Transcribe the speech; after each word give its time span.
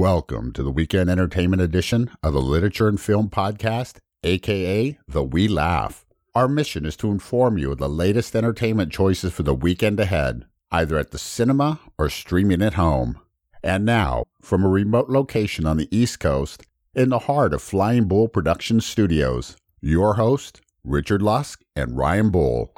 Welcome 0.00 0.52
to 0.52 0.62
the 0.62 0.70
weekend 0.70 1.10
entertainment 1.10 1.60
edition 1.60 2.10
of 2.22 2.32
the 2.32 2.40
Literature 2.40 2.88
and 2.88 2.98
Film 2.98 3.28
Podcast, 3.28 3.98
aka 4.24 4.98
The 5.06 5.22
We 5.22 5.46
Laugh. 5.46 6.06
Our 6.34 6.48
mission 6.48 6.86
is 6.86 6.96
to 6.96 7.10
inform 7.10 7.58
you 7.58 7.72
of 7.72 7.76
the 7.76 7.86
latest 7.86 8.34
entertainment 8.34 8.90
choices 8.90 9.34
for 9.34 9.42
the 9.42 9.52
weekend 9.52 10.00
ahead, 10.00 10.46
either 10.70 10.96
at 10.96 11.10
the 11.10 11.18
cinema 11.18 11.80
or 11.98 12.08
streaming 12.08 12.62
at 12.62 12.74
home. 12.74 13.20
And 13.62 13.84
now, 13.84 14.24
from 14.40 14.64
a 14.64 14.70
remote 14.70 15.10
location 15.10 15.66
on 15.66 15.76
the 15.76 15.94
East 15.94 16.18
Coast, 16.18 16.62
in 16.94 17.10
the 17.10 17.18
heart 17.18 17.52
of 17.52 17.60
Flying 17.60 18.08
Bull 18.08 18.26
Production 18.26 18.80
Studios, 18.80 19.54
your 19.82 20.14
host, 20.14 20.62
Richard 20.82 21.20
Lusk 21.20 21.60
and 21.76 21.98
Ryan 21.98 22.30
Bull. 22.30 22.72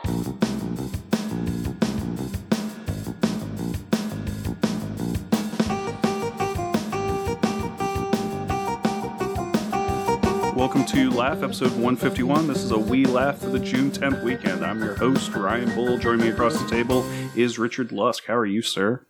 Welcome 10.63 10.85
to 10.87 11.11
Laugh, 11.11 11.43
episode 11.43 11.73
151. 11.73 12.47
This 12.47 12.63
is 12.63 12.71
a 12.71 12.79
We 12.79 13.05
Laugh 13.05 13.39
for 13.39 13.49
the 13.49 13.59
June 13.59 13.91
10th 13.91 14.23
weekend. 14.23 14.65
I'm 14.65 14.81
your 14.81 14.95
host, 14.95 15.35
Ryan 15.35 15.75
Bull. 15.75 15.99
Joining 15.99 16.21
me 16.21 16.29
across 16.29 16.57
the 16.57 16.69
table 16.71 17.05
is 17.35 17.59
Richard 17.59 17.91
Lusk. 17.91 18.27
How 18.29 18.37
are 18.37 18.47
you, 18.47 18.63
sir? 18.63 19.05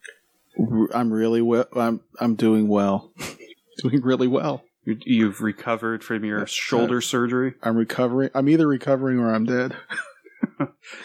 I'm 0.95 1.13
really 1.13 1.43
well. 1.43 1.67
I'm 1.77 2.01
I'm 2.19 2.37
doing 2.37 2.69
well. 2.69 3.13
doing 3.83 4.01
really 4.01 4.29
well. 4.29 4.65
You- 4.87 4.97
You've 5.05 5.43
recovered 5.43 6.03
from 6.03 6.25
your 6.25 6.47
shoulder 6.47 7.03
surgery? 7.03 7.53
I'm 7.63 7.77
recovering. 7.77 8.31
I'm 8.35 8.49
either 8.49 8.67
recovering 8.67 9.19
or 9.19 9.35
I'm 9.35 9.45
dead. 9.45 9.77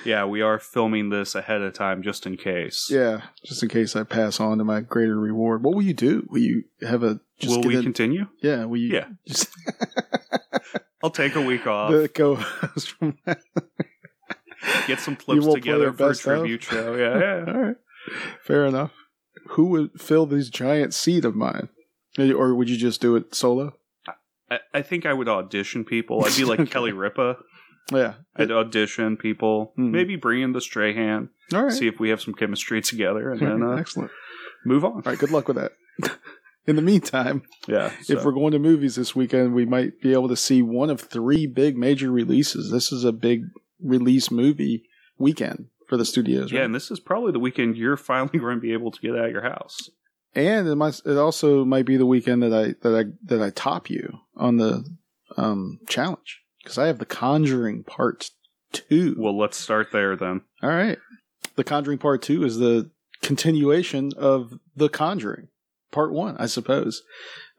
Yeah, 0.04 0.26
we 0.26 0.42
are 0.42 0.58
filming 0.60 1.10
this 1.10 1.36
ahead 1.36 1.62
of 1.62 1.74
time 1.74 2.02
just 2.04 2.26
in 2.26 2.38
case. 2.38 2.88
Yeah, 2.90 3.22
just 3.46 3.62
in 3.64 3.70
case 3.70 3.96
I 3.96 4.04
pass 4.04 4.40
on 4.40 4.58
to 4.58 4.64
my 4.64 4.82
greater 4.82 5.20
reward. 5.20 5.64
What 5.64 5.76
will 5.76 5.82
you 5.84 5.94
do? 5.94 6.26
Will 6.30 6.40
you 6.42 6.64
have 6.82 7.04
a 7.04 7.20
just 7.40 7.56
Will 7.58 7.64
we 7.68 7.76
in- 7.76 7.84
continue? 7.84 8.28
Yeah, 8.42 8.66
will 8.66 8.78
you? 8.78 8.94
Yeah. 8.94 9.08
Just 9.28 9.50
I'll 11.04 11.12
take 11.12 11.36
a 11.36 11.42
week 11.42 11.68
off, 11.68 11.92
the 11.92 12.08
goes 12.08 12.86
from 12.88 13.18
get 14.88 15.00
some 15.00 15.16
clips 15.16 15.46
together 15.54 15.92
the 15.92 15.98
for 15.98 16.06
a 16.06 16.08
best 16.10 16.28
of? 16.28 16.64
show. 16.64 16.96
Yeah, 16.96 17.20
yeah. 17.20 17.46
All 17.54 17.62
right, 17.62 17.76
fair 18.44 18.66
enough. 18.66 18.92
Who 19.50 19.66
would 19.68 20.00
fill 20.02 20.26
this 20.26 20.50
giant 20.50 20.94
seat 20.94 21.24
of 21.24 21.36
mine, 21.36 21.70
or 22.18 22.56
would 22.56 22.70
you 22.70 22.78
just 22.78 23.00
do 23.02 23.16
it 23.16 23.34
solo? 23.36 23.74
I, 24.50 24.60
I 24.74 24.82
think 24.82 25.06
I 25.06 25.14
would 25.14 25.30
audition 25.30 25.86
people. 25.86 26.24
I'd 26.26 26.36
be 26.36 26.46
like 26.46 26.70
Kelly 26.72 26.92
Ripa. 26.92 27.38
Yeah. 27.92 28.16
I'd 28.36 28.52
audition 28.52 29.18
people. 29.18 29.74
Hmm. 29.76 29.92
Maybe 29.92 30.16
bring 30.16 30.42
in 30.42 30.54
the 30.54 30.62
Strahan. 30.62 31.30
All 31.54 31.64
right. 31.64 31.72
See 31.74 31.88
if 31.88 32.00
we 32.00 32.10
have 32.10 32.22
some 32.22 32.34
chemistry 32.34 32.82
together, 32.82 33.32
and 33.32 33.40
then 33.42 33.64
uh, 33.64 33.76
Excellent. 33.76 34.12
move 34.66 34.84
on. 34.86 34.92
All 34.94 35.02
right. 35.06 35.18
Good 35.18 35.32
luck 35.32 35.48
with 35.48 35.58
that. 35.58 35.72
In 36.68 36.76
the 36.76 36.82
meantime, 36.82 37.44
Yeah. 37.66 37.94
if 38.10 38.26
we're 38.26 38.34
going 38.34 38.52
to 38.52 38.60
movies 38.60 38.96
this 38.96 39.16
weekend, 39.16 39.54
we 39.54 39.66
might 39.66 40.02
be 40.02 40.12
able 40.12 40.28
to 40.28 40.36
see 40.36 40.62
one 40.62 40.90
of 40.90 41.00
three 41.00 41.48
big 41.48 41.78
major 41.78 42.12
releases. 42.12 42.72
This 42.72 42.92
is 42.92 43.06
a 43.06 43.14
big 43.14 43.44
release 43.82 44.30
movie 44.30 44.84
weekend 45.18 45.68
for 45.88 45.96
the 45.96 46.04
studios. 46.04 46.52
yeah, 46.52 46.60
right? 46.60 46.66
and 46.66 46.76
this 46.76 46.92
is 46.92 47.00
probably 47.00 47.32
the 47.32 47.40
weekend 47.40 47.78
you're 47.78 47.96
finally 48.12 48.38
going 48.38 48.58
to 48.58 48.62
be 48.62 48.74
able 48.74 48.92
to 48.92 49.00
get 49.00 49.12
out 49.16 49.28
of 49.28 49.32
your 49.32 49.44
house. 49.44 49.90
and 50.36 50.68
it 50.68 50.76
might 50.76 51.00
it 51.06 51.16
also 51.18 51.64
might 51.64 51.86
be 51.86 51.96
the 51.96 52.06
weekend 52.06 52.44
that 52.44 52.54
I 52.54 52.76
that 52.82 52.94
I 53.00 53.04
that 53.34 53.42
I 53.42 53.50
top 53.52 53.90
you 53.90 54.20
on 54.36 54.58
the 54.58 54.84
um 55.38 55.80
challenge 55.88 56.42
because 56.68 56.78
I 56.78 56.88
have 56.88 57.00
the 57.00 57.06
Conjuring 57.06 57.84
Part 57.84 58.32
Two. 58.74 59.16
Well, 59.18 59.38
let's 59.38 59.56
start 59.56 59.94
there 59.94 60.18
then. 60.18 60.42
All 60.62 60.70
right, 60.70 60.98
the 61.56 61.64
Conjuring 61.64 61.98
Part 61.98 62.22
Two 62.22 62.44
is 62.44 62.58
the 62.58 62.92
continuation 63.22 64.12
of 64.18 64.60
the 64.76 64.90
Conjuring 64.90 65.48
Part 65.92 66.12
One, 66.12 66.36
I 66.38 66.46
suppose. 66.46 67.04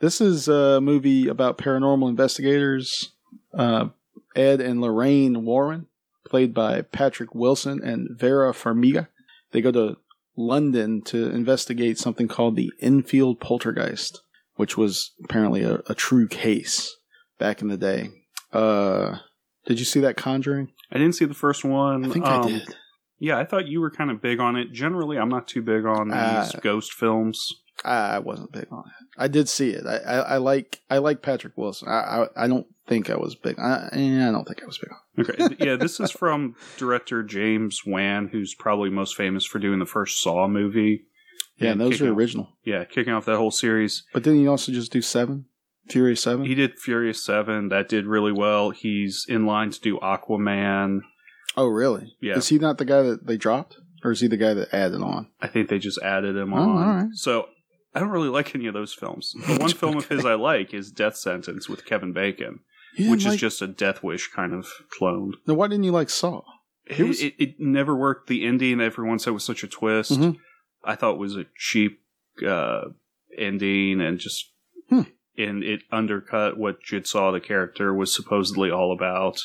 This 0.01 0.20
is 0.20 0.47
a 0.47 0.83
movie 0.83 1.27
about 1.27 1.57
paranormal 1.57 2.11
investigators, 2.11 3.13
uh, 3.55 3.89
Ed 4.36 4.61
and 4.61 4.83
Lorraine 4.83 5.47
Warren, 5.47 5.86
played 6.27 6.52
by 6.52 6.83
Patrick 6.83 7.35
Wilson 7.35 7.83
and 7.83 8.11
Vera 8.11 8.52
Farmiga. 8.52 9.08
They 9.52 9.63
go 9.63 9.73
to 9.73 9.97
London 10.36 11.01
to 11.07 11.30
investigate 11.30 11.97
something 11.97 12.29
called 12.29 12.57
the 12.57 12.70
Enfield 12.83 13.41
Poltergeist, 13.41 14.20
which 14.57 14.77
was 14.77 15.13
apparently 15.24 15.63
a, 15.63 15.80
a 15.86 15.95
true 15.95 16.29
case 16.29 16.95
back 17.39 17.63
in 17.63 17.68
the 17.68 17.79
day. 17.79 18.11
Uh, 18.53 19.19
did 19.67 19.79
you 19.79 19.85
see 19.85 20.01
that 20.01 20.17
Conjuring? 20.17 20.73
I 20.91 20.98
didn't 20.98 21.14
see 21.14 21.25
the 21.27 21.35
first 21.35 21.64
one. 21.64 22.05
I 22.05 22.09
think 22.09 22.27
Um, 22.27 22.42
I 22.45 22.48
did. 22.48 22.75
Yeah, 23.20 23.36
I 23.39 23.45
thought 23.45 23.67
you 23.67 23.81
were 23.81 23.91
kind 23.91 24.11
of 24.11 24.23
big 24.23 24.39
on 24.41 24.57
it. 24.57 24.73
Generally, 24.73 25.19
I'm 25.19 25.29
not 25.29 25.48
too 25.48 25.61
big 25.63 25.85
on 25.85 26.09
these 26.09 26.17
Uh, 26.19 26.61
ghost 26.63 26.92
films. 26.92 27.53
I 27.85 28.19
wasn't 28.20 28.53
big 28.53 28.67
on 28.73 28.85
it. 28.86 29.07
I 29.17 29.29
did 29.29 29.48
see 29.48 29.70
it. 29.70 29.85
I, 29.86 29.97
I, 29.98 30.17
I 30.19 30.36
like 30.39 30.81
I 30.91 30.98
like 30.98 31.23
Patrick 31.23 31.57
Wilson. 31.57 31.89
I, 31.89 32.27
I 32.36 32.45
I 32.45 32.48
don't 32.48 32.67
think 32.89 33.09
I 33.11 33.17
was 33.17 33.35
big. 33.36 33.59
I, 33.59 33.89
eh, 33.92 34.29
I 34.29 34.33
don't 34.33 34.45
think 34.47 34.63
I 34.63 34.67
was 34.67 34.79
big 34.79 34.91
on. 34.91 34.98
Okay, 35.25 35.57
yeah, 35.65 35.77
this 35.77 36.01
is 36.01 36.11
from 36.11 36.55
director 36.77 37.23
James 37.23 37.83
Wan, 37.86 38.29
who's 38.33 38.55
probably 38.55 38.89
most 38.91 39.17
famous 39.17 39.45
for 39.45 39.59
doing 39.59 39.79
the 39.80 39.86
first 39.86 40.20
Saw 40.23 40.48
movie. 40.48 41.05
Yeah, 41.59 41.73
and 41.73 41.80
those 41.80 42.01
are 42.01 42.11
off- 42.11 42.17
original. 42.17 42.57
Yeah, 42.65 42.85
kicking 42.85 43.13
off 43.13 43.25
that 43.27 43.36
whole 43.36 43.51
series. 43.51 44.05
But 44.13 44.23
didn't 44.23 44.41
he 44.41 44.47
also 44.48 44.70
just 44.73 44.92
do 44.92 45.03
Seven, 45.03 45.45
Furious 45.88 46.20
Seven? 46.22 46.44
He 46.46 46.54
did 46.54 46.78
Furious 46.78 47.24
Seven. 47.24 47.68
That 47.68 47.88
did 47.88 48.06
really 48.06 48.32
well. 48.32 48.70
He's 48.70 49.24
in 49.28 49.46
line 49.46 49.70
to 49.70 49.80
do 49.80 49.98
Aquaman. 49.98 51.00
oh, 51.56 51.66
really? 51.66 52.14
Yeah. 52.20 52.36
Is 52.36 52.48
he 52.48 52.58
not 52.58 52.78
the 52.78 52.84
guy 52.84 53.02
that 53.02 53.26
they 53.26 53.36
dropped, 53.36 53.76
or 54.04 54.10
is 54.12 54.20
he 54.20 54.28
the 54.28 54.36
guy 54.36 54.54
that 54.54 54.72
added 54.74 55.00
on? 55.02 55.28
I 55.40 55.48
think 55.48 55.68
they 55.68 55.78
just 55.78 56.00
added 56.02 56.36
him 56.36 56.52
Oh, 56.54 56.56
on. 56.58 56.96
right. 56.96 57.08
So 57.14 57.46
I 57.94 58.00
don't 58.00 58.10
really 58.10 58.28
like 58.28 58.54
any 58.54 58.66
of 58.66 58.74
those 58.74 58.92
films. 58.94 59.32
The 59.46 59.56
one 59.56 59.70
film 59.70 59.96
of 59.96 60.08
his 60.08 60.24
I 60.24 60.34
like 60.50 60.72
is 60.74 60.90
Death 60.90 61.16
Sentence 61.16 61.68
with 61.68 61.84
Kevin 61.84 62.12
Bacon, 62.12 62.60
which 62.98 63.24
is 63.26 63.36
just 63.36 63.62
a 63.62 63.66
Death 63.66 64.02
Wish 64.02 64.30
kind 64.30 64.52
of 64.55 64.68
clone. 64.90 65.34
Now, 65.46 65.55
why 65.55 65.68
didn't 65.68 65.84
you 65.84 65.92
like 65.92 66.10
Saw? 66.10 66.42
It, 66.86 67.00
It 67.00 67.05
was- 67.08 67.22
it, 67.22 67.34
it 67.38 67.55
never 67.58 67.96
worked. 67.96 68.28
The 68.28 68.44
ending, 68.46 68.80
everyone 68.80 69.18
said 69.18 69.32
was 69.32 69.44
such 69.44 69.62
a 69.64 69.68
twist. 69.68 70.12
Mhm. 70.12 70.36
I 70.84 70.94
thought 70.94 71.14
it 71.14 71.18
was 71.18 71.36
a 71.36 71.44
cheap 71.56 72.00
uh, 72.46 72.82
ending 73.36 74.00
and 74.00 74.18
just. 74.18 74.52
Hmm. 74.88 75.02
And 75.38 75.62
it 75.62 75.82
undercut 75.92 76.58
what 76.58 76.82
Jigsaw, 76.82 77.30
the 77.32 77.40
character, 77.40 77.94
was 77.94 78.14
supposedly 78.14 78.70
all 78.70 78.92
about. 78.92 79.40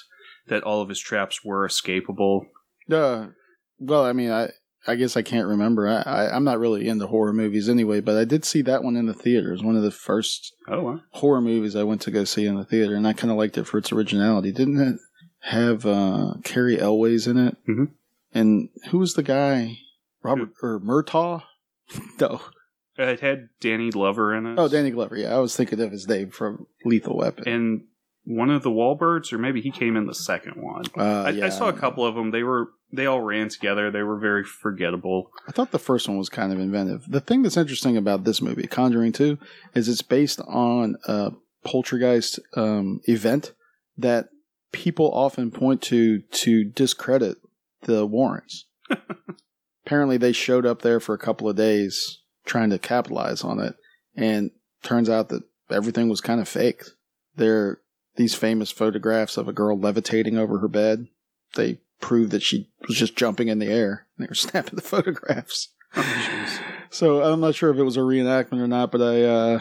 That 0.48 0.64
all 0.64 0.82
of 0.82 0.90
his 0.90 1.00
traps 1.00 1.46
were 1.46 1.66
escapable. 1.66 2.48
Uh, 2.92 3.28
well, 3.80 4.04
I 4.04 4.12
mean, 4.12 4.30
I 4.32 4.50
I 4.86 4.96
guess 4.96 5.16
I 5.16 5.22
can't 5.22 5.48
remember. 5.48 5.88
I, 5.88 6.02
I 6.02 6.36
I'm 6.36 6.44
not 6.44 6.60
really 6.60 6.90
into 6.90 7.08
horror 7.08 7.32
movies 7.32 7.70
anyway, 7.70 8.02
but 8.02 8.18
I 8.18 8.26
did 8.26 8.44
see 8.44 8.62
that 8.64 8.84
one 8.84 8.98
in 8.98 9.06
the 9.06 9.14
theater. 9.14 9.50
It 9.50 9.54
was 9.54 9.64
one 9.64 9.78
of 9.78 9.84
the 9.84 9.92
first 9.92 10.54
Oh, 10.68 10.82
wow. 10.84 11.00
horror 11.12 11.40
movies 11.42 11.76
I 11.78 11.84
went 11.84 12.02
to 12.02 12.12
go 12.12 12.26
see 12.26 12.46
in 12.46 12.56
the 12.58 12.66
theater, 12.66 12.96
and 12.96 13.08
I 13.08 13.14
kind 13.14 13.32
of 13.32 13.38
liked 13.38 13.58
it 13.58 13.66
for 13.68 13.78
its 13.78 13.94
originality. 13.94 14.52
Didn't 14.52 14.82
it 14.82 15.00
have 15.48 15.86
uh, 15.86 16.34
Cary 16.44 16.78
Elwes 16.80 17.26
in 17.28 17.38
it? 17.38 17.56
Mhm. 17.70 17.92
And 18.34 18.68
who 18.90 18.98
was 18.98 19.14
the 19.14 19.24
guy? 19.24 19.78
Robert 20.24 20.50
or 20.62 20.80
Murtaugh? 20.82 21.44
no. 22.20 22.42
It 22.98 23.20
had 23.20 23.50
Danny 23.60 23.90
Glover 23.90 24.36
in 24.36 24.46
it. 24.46 24.60
Oh, 24.60 24.68
Danny 24.68 24.92
Glover. 24.92 25.18
Yeah, 25.18 25.36
I 25.36 25.40
was 25.40 25.56
thinking 25.56 25.80
of 25.82 25.92
his 25.92 26.08
name 26.08 26.30
from 26.30 26.68
Lethal 26.86 27.18
Weapon. 27.18 27.48
and 27.48 27.82
one 28.26 28.50
of 28.50 28.64
the 28.64 28.70
Wahlbergs, 28.70 29.34
or 29.34 29.38
maybe 29.38 29.62
he 29.62 29.72
came 29.72 29.98
in 29.98 30.06
the 30.06 30.16
second 30.16 30.62
one. 30.62 30.86
uh, 30.98 31.24
I, 31.24 31.30
yeah, 31.32 31.46
I 31.48 31.50
saw 31.50 31.68
a 31.68 31.74
couple 31.74 32.06
of 32.06 32.16
them. 32.16 32.32
They 32.32 32.44
were 32.44 32.70
they 32.92 33.06
all 33.06 33.22
ran 33.22 33.50
together. 33.50 33.92
They 33.92 34.04
were 34.04 34.20
very 34.20 34.44
forgettable. 34.44 35.32
I 35.48 35.52
thought 35.52 35.72
the 35.72 35.80
first 35.80 36.08
one 36.08 36.18
was 36.18 36.30
kind 36.30 36.54
of 36.54 36.60
inventive. 36.60 37.06
The 37.08 37.20
thing 37.20 37.42
that's 37.42 37.58
interesting 37.58 37.98
about 37.98 38.24
this 38.24 38.42
movie, 38.42 38.68
Conjuring 38.68 39.14
2, 39.14 39.38
is 39.74 39.90
it's 39.90 40.04
based 40.04 40.40
on 40.48 40.96
a 41.06 41.32
poltergeist 41.66 42.40
um, 42.56 43.02
event 43.06 43.54
that 43.98 44.30
people 44.72 45.12
often 45.14 45.52
point 45.52 45.82
to 45.84 46.20
to 46.22 46.64
discredit 46.64 47.38
the 47.82 48.06
Warrens. 48.06 48.66
Apparently, 49.86 50.18
they 50.18 50.32
showed 50.32 50.66
up 50.66 50.82
there 50.82 51.00
for 51.00 51.14
a 51.14 51.20
couple 51.20 51.50
of 51.50 51.58
days 51.58 52.20
trying 52.46 52.70
to 52.70 52.80
capitalize 52.80 53.44
on 53.44 53.60
it, 53.60 53.76
and 54.16 54.52
turns 54.84 55.10
out 55.10 55.30
that 55.30 55.44
everything 55.70 56.10
was 56.10 56.22
kind 56.22 56.42
of 56.42 56.48
fake. 56.48 56.84
There, 57.36 57.80
these 58.16 58.36
famous 58.36 58.72
photographs 58.72 59.38
of 59.38 59.48
a 59.48 59.54
girl 59.54 59.78
levitating 59.78 60.38
over 60.38 60.60
her 60.60 60.68
bed. 60.68 61.08
They 61.56 61.80
prove 62.00 62.32
that 62.32 62.44
she 62.44 62.70
was 62.88 62.98
just 62.98 63.16
jumping 63.16 63.48
in 63.48 63.60
the 63.60 63.68
air. 63.68 64.08
They 64.18 64.26
were 64.28 64.36
snapping 64.36 64.76
the 64.76 64.82
photographs. 64.82 65.70
So 66.90 67.24
I'm 67.24 67.40
not 67.40 67.56
sure 67.56 67.72
if 67.72 67.78
it 67.78 67.84
was 67.84 67.98
a 67.98 68.02
reenactment 68.02 68.62
or 68.62 68.68
not, 68.68 68.92
but 68.92 69.02
I, 69.02 69.24
uh, 69.24 69.60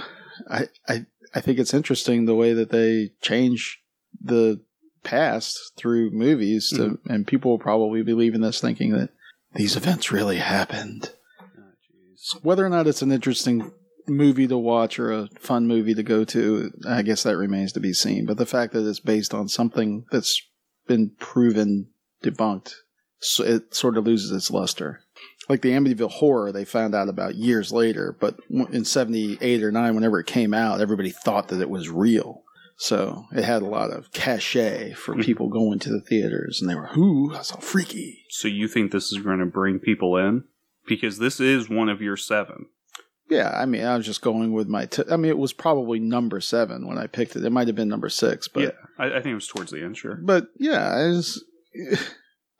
I, 0.50 0.68
I, 0.88 1.06
I 1.34 1.40
think 1.40 1.58
it's 1.58 1.74
interesting 1.74 2.24
the 2.24 2.34
way 2.34 2.52
that 2.52 2.70
they 2.70 3.12
change 3.20 3.80
the 4.20 4.60
past 5.02 5.72
through 5.76 6.10
movies, 6.10 6.70
to, 6.70 6.98
and 7.06 7.26
people 7.26 7.50
will 7.50 7.58
probably 7.58 8.02
be 8.02 8.12
leaving 8.12 8.40
this 8.40 8.60
thinking 8.60 8.92
that 8.92 9.10
these 9.54 9.76
events 9.76 10.12
really 10.12 10.38
happened. 10.38 11.10
Whether 12.42 12.64
or 12.64 12.68
not 12.68 12.86
it's 12.86 13.02
an 13.02 13.12
interesting 13.12 13.72
movie 14.08 14.48
to 14.48 14.58
watch 14.58 14.98
or 14.98 15.12
a 15.12 15.28
fun 15.38 15.66
movie 15.66 15.94
to 15.94 16.02
go 16.02 16.24
to, 16.24 16.70
I 16.86 17.02
guess 17.02 17.22
that 17.22 17.36
remains 17.36 17.72
to 17.72 17.80
be 17.80 17.92
seen. 17.92 18.26
But 18.26 18.36
the 18.36 18.46
fact 18.46 18.72
that 18.72 18.86
it's 18.88 19.00
based 19.00 19.32
on 19.34 19.48
something 19.48 20.04
that's 20.10 20.40
been 20.86 21.12
proven 21.18 21.88
debunked, 22.24 22.74
so 23.20 23.44
it 23.44 23.74
sort 23.74 23.96
of 23.96 24.04
loses 24.06 24.30
its 24.32 24.50
luster. 24.50 25.00
like 25.48 25.60
the 25.62 25.70
Amityville 25.72 26.10
Horror, 26.10 26.52
they 26.52 26.64
found 26.64 26.94
out 26.94 27.08
about 27.08 27.34
years 27.34 27.72
later. 27.72 28.16
But 28.18 28.38
in 28.48 28.84
'78 28.84 29.62
or 29.62 29.72
'9, 29.72 29.94
whenever 29.94 30.20
it 30.20 30.26
came 30.26 30.54
out, 30.54 30.80
everybody 30.80 31.10
thought 31.10 31.48
that 31.48 31.60
it 31.60 31.68
was 31.68 31.90
real. 31.90 32.42
So 32.76 33.24
it 33.32 33.44
had 33.44 33.62
a 33.62 33.66
lot 33.66 33.90
of 33.90 34.12
cachet 34.12 34.92
for 34.94 35.14
Mhm. 35.14 35.24
people 35.24 35.48
going 35.48 35.78
to 35.80 35.90
the 35.90 36.00
theaters, 36.00 36.60
and 36.60 36.70
they 36.70 36.74
were, 36.76 36.88
"Ooh, 36.96 37.30
that's 37.32 37.48
so 37.48 37.56
freaky." 37.58 38.24
So 38.30 38.46
you 38.48 38.66
think 38.68 38.92
this 38.92 39.12
is 39.12 39.18
going 39.18 39.40
to 39.40 39.46
bring 39.46 39.78
people 39.80 40.16
in? 40.16 40.44
Because 40.86 41.18
this 41.18 41.40
is 41.40 41.68
one 41.68 41.88
of 41.88 42.00
your 42.02 42.16
seven. 42.16 42.66
Yeah, 43.30 43.50
I 43.54 43.64
mean, 43.66 43.84
I 43.84 43.96
was 43.96 44.04
just 44.04 44.20
going 44.20 44.52
with 44.52 44.68
my. 44.68 44.86
T- 44.86 45.04
I 45.10 45.16
mean, 45.16 45.30
it 45.30 45.38
was 45.38 45.52
probably 45.52 45.98
number 46.00 46.40
seven 46.40 46.86
when 46.86 46.98
I 46.98 47.06
picked 47.06 47.34
it. 47.36 47.44
It 47.44 47.50
might 47.50 47.66
have 47.68 47.76
been 47.76 47.88
number 47.88 48.08
six, 48.10 48.46
but 48.48 48.62
yeah, 48.64 48.70
I, 48.98 49.06
I 49.06 49.14
think 49.14 49.26
it 49.28 49.34
was 49.34 49.46
towards 49.48 49.70
the 49.70 49.82
end. 49.82 49.96
Sure. 49.96 50.16
but 50.16 50.48
yeah, 50.58 50.90
I 50.90 51.06
was, 51.08 51.42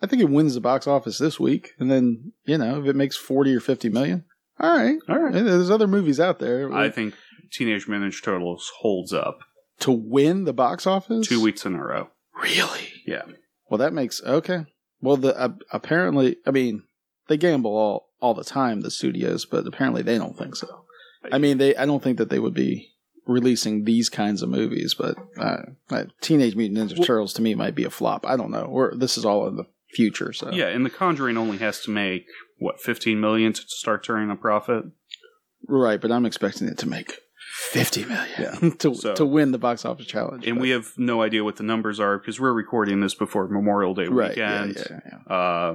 I 0.00 0.06
think 0.06 0.22
it 0.22 0.30
wins 0.30 0.54
the 0.54 0.60
box 0.60 0.86
office 0.86 1.18
this 1.18 1.38
week, 1.38 1.72
and 1.78 1.90
then 1.90 2.32
you 2.44 2.56
know 2.58 2.80
if 2.80 2.86
it 2.86 2.96
makes 2.96 3.16
forty 3.16 3.54
or 3.54 3.60
fifty 3.60 3.88
million, 3.90 4.24
all 4.58 4.76
right, 4.76 4.96
All 5.08 5.18
right. 5.18 5.32
There's 5.32 5.70
other 5.70 5.88
movies 5.88 6.20
out 6.20 6.38
there 6.38 6.72
I 6.72 6.88
think 6.90 7.14
Teenage 7.52 7.86
Mutant 7.88 8.14
Ninja 8.14 8.22
Turtles 8.24 8.70
holds 8.78 9.12
up 9.12 9.40
to 9.80 9.90
win 9.92 10.44
the 10.44 10.52
box 10.54 10.86
office. 10.86 11.26
two 11.26 11.42
weeks 11.42 11.66
in 11.66 11.74
a 11.74 11.84
row. 11.84 12.08
really? 12.40 12.88
Yeah. 13.06 13.22
Well, 13.68 13.78
that 13.78 13.92
makes 13.92 14.22
okay. 14.22 14.64
Well, 15.00 15.16
the 15.16 15.38
uh, 15.38 15.48
apparently, 15.72 16.36
I 16.46 16.50
mean, 16.50 16.84
they 17.28 17.36
gamble 17.36 17.76
all 17.76 18.08
all 18.22 18.32
the 18.34 18.44
time, 18.44 18.80
the 18.80 18.90
studios, 18.90 19.44
but 19.44 19.66
apparently 19.66 20.00
they 20.02 20.16
don't 20.16 20.38
think 20.38 20.56
so. 20.56 20.84
I 21.30 21.36
mean, 21.38 21.58
they 21.58 21.76
I 21.76 21.84
don't 21.84 22.02
think 22.02 22.16
that 22.18 22.30
they 22.30 22.38
would 22.38 22.54
be 22.54 22.88
releasing 23.26 23.84
these 23.84 24.08
kinds 24.08 24.42
of 24.42 24.48
movies, 24.48 24.94
but 24.98 25.16
uh, 25.38 25.58
uh, 25.90 26.04
Teenage 26.22 26.56
Mutant 26.56 26.78
Ninja 26.90 26.98
Well- 26.98 27.06
Turtles 27.06 27.32
to 27.34 27.42
me 27.42 27.54
might 27.54 27.74
be 27.74 27.84
a 27.84 27.90
flop. 27.90 28.24
I 28.26 28.36
don't 28.36 28.50
know. 28.50 28.62
Or 28.64 28.94
this 28.96 29.18
is 29.18 29.24
all 29.24 29.46
in 29.48 29.56
the 29.56 29.66
future, 29.94 30.32
so 30.32 30.50
Yeah, 30.50 30.68
and 30.68 30.84
The 30.86 30.90
Conjuring 30.90 31.36
only 31.36 31.58
has 31.58 31.80
to 31.82 31.90
make 31.90 32.24
what 32.58 32.80
15 32.80 33.20
million 33.20 33.52
to 33.52 33.62
start 33.66 34.02
turning 34.04 34.30
a 34.30 34.36
profit. 34.36 34.84
right. 35.68 36.00
But 36.00 36.10
I'm 36.10 36.24
expecting 36.26 36.66
it 36.68 36.78
to 36.78 36.88
make 36.88 37.14
fifty 37.70 38.04
million 38.04 38.76
to 38.78 38.94
So- 38.94 39.14
to 39.14 39.24
win 39.26 39.52
the 39.52 39.58
box 39.58 39.84
office 39.84 40.06
challenge. 40.06 40.46
And 40.46 40.56
but- 40.56 40.62
we 40.62 40.70
have 40.70 40.92
no 40.96 41.22
idea 41.22 41.44
what 41.44 41.56
the 41.56 41.62
numbers 41.64 42.00
are 42.00 42.18
because 42.18 42.40
we're 42.40 42.52
recording 42.52 43.00
this 43.00 43.14
before 43.14 43.46
Memorial 43.48 43.94
Day 43.94 44.06
right, 44.06 44.36
yeah, 44.36 44.66
weekend. 44.66 44.86
yeah, 44.90 45.00
yeah. 45.28 45.34
Uh, 45.36 45.74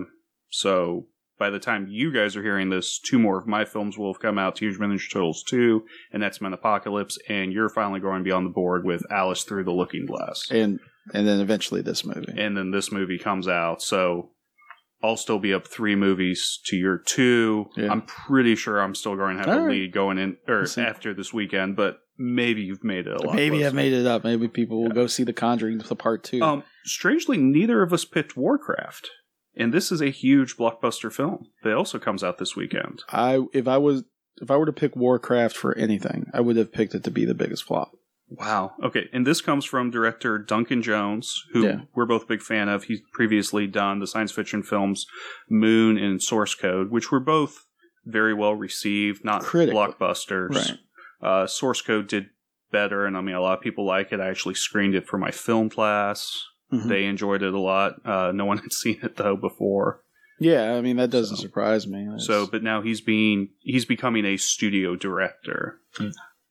so 0.49 1.07
by 1.39 1.49
the 1.49 1.59
time 1.59 1.87
you 1.89 2.11
guys 2.11 2.35
are 2.35 2.43
hearing 2.43 2.69
this, 2.69 2.99
two 2.99 3.19
more 3.19 3.37
of 3.39 3.47
my 3.47 3.65
films 3.65 3.97
will 3.97 4.11
have 4.13 4.21
come 4.21 4.37
out: 4.37 4.55
Teenage 4.55 4.79
Mutant 4.79 4.99
Ninja 4.99 5.11
Turtles 5.11 5.43
two 5.43 5.85
and 6.11 6.23
X 6.23 6.41
Men 6.41 6.53
Apocalypse, 6.53 7.17
and 7.29 7.51
you're 7.53 7.69
finally 7.69 7.99
going 7.99 8.19
to 8.19 8.23
be 8.23 8.31
on 8.31 8.43
the 8.43 8.49
board 8.49 8.85
with 8.85 9.03
Alice 9.11 9.43
Through 9.43 9.63
the 9.65 9.71
Looking 9.71 10.05
Glass, 10.05 10.47
and 10.51 10.79
and 11.13 11.27
then 11.27 11.39
eventually 11.39 11.81
this 11.81 12.03
movie. 12.05 12.33
and 12.37 12.57
then 12.57 12.71
this 12.71 12.91
movie 12.91 13.17
comes 13.17 13.47
out. 13.47 13.81
So 13.81 14.31
I'll 15.03 15.15
still 15.15 15.39
be 15.39 15.53
up 15.53 15.67
three 15.67 15.95
movies 15.95 16.59
to 16.65 16.75
your 16.75 16.97
two. 16.97 17.67
Yeah. 17.77 17.91
I'm 17.91 18.01
pretty 18.01 18.55
sure 18.55 18.81
I'm 18.81 18.95
still 18.95 19.15
going 19.15 19.37
to 19.37 19.43
have 19.43 19.49
All 19.53 19.59
a 19.59 19.67
right. 19.67 19.71
lead 19.71 19.93
going 19.93 20.17
in 20.17 20.37
or 20.47 20.65
after 20.77 21.13
this 21.13 21.31
weekend, 21.31 21.75
but 21.75 21.99
maybe 22.17 22.63
you've 22.63 22.83
made 22.83 23.05
it 23.05 23.13
a 23.13 23.23
lot. 23.25 23.35
Maybe 23.35 23.57
closer. 23.57 23.67
I've 23.67 23.73
made 23.75 23.93
it 23.93 24.07
up. 24.07 24.23
Maybe 24.23 24.47
people 24.47 24.81
will 24.81 24.89
Yeah. 24.89 24.95
go 24.95 25.07
see 25.07 25.23
The 25.23 25.33
Conjuring 25.33 25.77
the 25.77 25.95
part 25.95 26.23
two. 26.23 26.41
Um, 26.41 26.63
strangely, 26.83 27.37
neither 27.37 27.83
of 27.83 27.93
us 27.93 28.05
picked 28.05 28.35
Warcraft, 28.35 29.07
and 29.57 29.73
this 29.73 29.91
is 29.91 30.01
a 30.01 30.09
huge 30.09 30.55
blockbuster 30.57 31.11
film 31.11 31.47
that 31.63 31.73
also 31.75 31.99
comes 31.99 32.23
out 32.23 32.37
this 32.37 32.55
weekend. 32.55 33.03
I 33.09 33.41
if 33.53 33.67
I 33.67 33.77
was 33.77 34.03
if 34.41 34.51
I 34.51 34.57
were 34.57 34.65
to 34.67 34.73
pick 34.73 34.95
Warcraft 34.95 35.55
for 35.57 35.75
anything, 35.77 36.27
I 36.33 36.41
would 36.41 36.57
have 36.57 36.71
picked 36.71 36.93
it 36.95 37.03
to 37.05 37.11
be 37.11 37.25
the 37.25 37.33
biggest 37.33 37.63
flop. 37.63 37.91
Wow. 38.29 38.73
Okay, 38.83 39.05
and 39.13 39.25
this 39.25 39.39
comes 39.41 39.63
from 39.65 39.89
director 39.89 40.37
Duncan 40.37 40.81
Jones, 40.81 41.43
who 41.53 41.65
Yeah. 41.65 41.79
we're 41.95 42.05
both 42.05 42.23
a 42.23 42.27
big 42.27 42.41
fan 42.41 42.67
of. 42.69 42.83
He's 42.83 42.99
previously 43.13 43.67
done 43.67 43.99
the 43.99 44.07
science 44.07 44.31
fiction 44.33 44.63
films 44.63 45.05
Moon 45.49 45.97
and 45.97 46.21
Source 46.21 46.53
Code, 46.53 46.91
which 46.91 47.09
were 47.11 47.21
both 47.21 47.65
very 48.05 48.33
well 48.33 48.53
received, 48.53 49.23
not 49.23 49.43
Critically. 49.43 49.79
blockbusters. 49.79 50.55
Right. 50.55 50.77
Uh, 51.21 51.47
Source 51.47 51.81
Code 51.81 52.07
did 52.07 52.27
better, 52.71 53.05
and 53.05 53.15
I 53.17 53.21
mean, 53.21 53.33
a 53.35 53.41
lot 53.41 53.57
of 53.57 53.63
people 53.63 53.85
like 53.85 54.11
it. 54.11 54.19
I 54.19 54.27
actually 54.27 54.55
screened 54.55 54.93
it 54.93 55.07
for 55.07 55.17
my 55.17 55.31
film 55.31 55.69
class. 55.69 56.29
Mhm. 56.71 56.89
They 56.89 57.05
enjoyed 57.05 57.43
it 57.43 57.53
a 57.53 57.59
lot. 57.59 58.05
Uh, 58.05 58.31
no 58.33 58.45
one 58.45 58.57
had 58.63 58.73
seen 58.73 58.99
it 59.03 59.15
though 59.17 59.35
before. 59.35 60.01
Yeah, 60.39 60.73
I 60.75 60.81
mean 60.81 60.97
that 60.97 61.09
doesn't 61.09 61.37
So- 61.37 61.41
surprise 61.41 61.87
me. 61.87 62.03
It's- 62.03 62.25
So, 62.27 62.45
but 62.45 62.61
now 62.63 62.81
he's 62.81 63.01
being 63.01 63.49
he's 63.61 63.85
becoming 63.85 64.25
a 64.25 64.37
studio 64.37 64.95
director. 64.95 65.79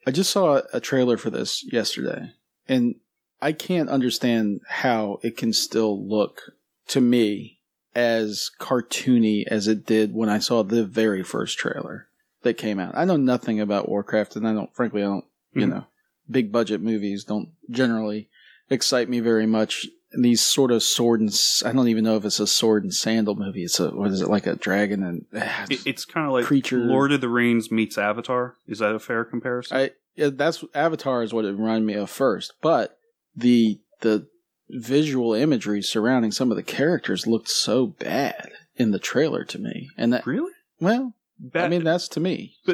I 0.07 0.11
just 0.11 0.31
saw 0.31 0.63
a 0.73 0.81
trailer 0.81 1.17
for 1.17 1.31
this 1.31 1.65
yesterday, 1.73 2.33
and 2.69 2.95
I 3.43 3.53
can't 3.53 3.89
understand 3.91 4.61
how 4.69 5.19
it 5.23 5.37
can 5.37 5.53
still 5.53 6.05
look 6.09 6.41
to 6.89 7.01
me 7.01 7.59
as 7.95 8.51
cartoony 8.61 9.45
as 9.47 9.69
it 9.69 9.87
did 9.87 10.15
when 10.15 10.29
I 10.29 10.39
saw 10.39 10.63
the 10.63 10.85
very 10.85 11.23
first 11.23 11.59
trailer 11.59 12.09
that 12.43 12.55
came 12.55 12.79
out. 12.79 12.95
I 12.97 13.05
know 13.05 13.17
nothing 13.17 13.61
about 13.61 13.89
Warcraft, 13.89 14.37
and 14.37 14.47
I 14.47 14.53
don't, 14.53 14.75
frankly, 14.75 15.03
I 15.03 15.07
don't, 15.07 15.25
you 15.55 15.67
Mhm. 15.67 15.71
know, 15.71 15.87
big 16.31 16.53
budget 16.53 16.81
movies 16.81 17.25
don't 17.25 17.51
generally 17.71 18.29
excite 18.71 19.09
me 19.09 19.21
very 19.21 19.47
much. 19.47 19.87
These 20.19 20.43
sort 20.43 20.71
of 20.71 20.83
sword 20.83 21.21
and 21.21 21.31
I 21.65 21.73
don't 21.73 21.89
even 21.89 22.05
know 22.05 22.17
if 22.17 22.25
it's 22.25 22.41
a 22.41 22.47
sword 22.47 22.85
and 22.85 22.95
sandal 22.95 23.35
movie. 23.35 23.65
It's 23.65 23.79
a 23.81 23.91
what 23.91 24.11
is 24.11 24.21
it 24.23 24.29
like 24.29 24.47
a 24.47 24.57
dragon 24.57 25.03
and 25.03 25.27
It, 25.71 25.87
it's 25.87 26.05
kind 26.05 26.27
of 26.27 26.33
like 26.33 26.45
Creature- 26.47 26.79
Lord 26.79 27.13
of 27.13 27.21
the 27.21 27.29
Rings 27.29 27.71
meets 27.71 27.99
Avatar. 27.99 28.57
Is 28.67 28.79
that 28.79 28.95
a 28.95 28.99
fair 28.99 29.25
comparison? 29.25 29.77
I 29.77 29.91
yeah, 30.15 30.31
that's 30.33 30.65
Avatar 30.75 31.23
is 31.23 31.35
what 31.35 31.45
it 31.45 31.53
reminded 31.53 31.87
me 31.87 31.95
of 31.95 32.09
first, 32.11 32.55
but 32.63 32.99
the 33.35 33.81
the 34.01 34.27
visual 34.71 35.35
imagery 35.35 35.83
surrounding 35.83 36.33
some 36.33 36.51
of 36.51 36.57
the 36.57 36.63
characters 36.63 37.27
looked 37.27 37.49
so 37.49 37.87
bad 37.87 38.51
in 38.77 38.91
the 38.91 38.99
trailer 38.99 39.45
to 39.45 39.59
me, 39.59 39.91
and 39.97 40.13
that 40.13 40.27
really? 40.27 40.53
well, 40.81 41.15
Bad. 41.39 41.65
I 41.67 41.69
mean 41.69 41.85
that's 41.85 42.09
to 42.09 42.21
me. 42.21 42.57
But- 42.65 42.73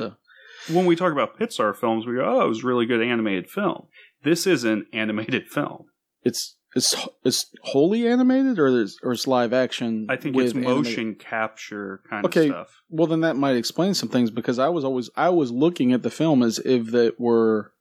so. 0.68 0.74
when 0.74 0.86
we 0.86 0.94
talk 0.96 1.12
about 1.12 1.38
Pixar 1.38 1.74
films, 1.76 2.06
we 2.06 2.14
go, 2.14 2.24
"Oh, 2.24 2.44
it 2.44 2.48
was 2.48 2.62
a 2.62 2.66
really 2.66 2.86
good 2.86 3.02
animated 3.02 3.50
film." 3.50 3.86
This 4.22 4.46
is 4.46 4.62
an 4.64 4.86
animated 4.92 5.48
film. 5.48 5.86
It's 6.22 6.56
it's 6.74 6.94
it's 7.24 7.46
wholly 7.62 8.06
animated 8.08 8.58
or 8.58 8.66
is 8.68 8.98
or 9.02 9.12
it's 9.12 9.26
live 9.26 9.52
action. 9.52 10.06
I 10.08 10.16
think 10.16 10.36
it's 10.36 10.52
animated- 10.52 10.76
motion 10.76 11.14
capture 11.14 12.00
kind 12.08 12.24
Okay. 12.26 12.48
of 12.48 12.52
stuff. 12.68 12.82
Well, 12.88 13.06
then 13.06 13.20
that 13.20 13.36
might 13.36 13.56
explain 13.56 13.94
some 13.94 14.08
things 14.08 14.30
because 14.30 14.58
I 14.58 14.68
was 14.68 14.84
always 14.84 15.10
I 15.16 15.28
was 15.30 15.50
looking 15.50 15.92
at 15.92 16.02
the 16.02 16.10
film 16.10 16.42
as 16.42 16.58
if 16.58 16.90
that 16.92 17.20
were 17.20 17.72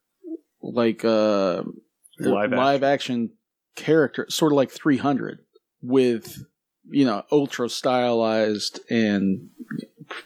like 0.62 1.04
uh 1.04 1.62
Live 2.18 2.50
live 2.52 2.82
action 2.82 3.30
character, 3.74 4.26
sort 4.28 4.52
of 4.52 4.56
like 4.56 4.70
300 4.70 5.38
with 5.80 6.44
you 6.90 7.04
know 7.04 7.22
ultra 7.32 7.68
stylized 7.68 8.78
and 8.90 9.48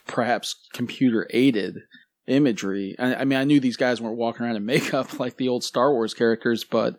perhaps 0.07 0.69
computer 0.73 1.27
aided 1.31 1.79
imagery. 2.27 2.97
I, 2.99 3.15
I 3.17 3.25
mean, 3.25 3.39
I 3.39 3.45
knew 3.45 3.61
these 3.61 3.77
guys 3.77 4.01
weren't 4.01 4.17
walking 4.17 4.45
around 4.45 4.57
in 4.57 4.67
makeup 4.67 5.19
like 5.21 5.37
the 5.37 5.49
old 5.49 5.63
Star 5.65 5.93
Wars 5.93 6.13
characters, 6.13 6.65
but 6.65 6.97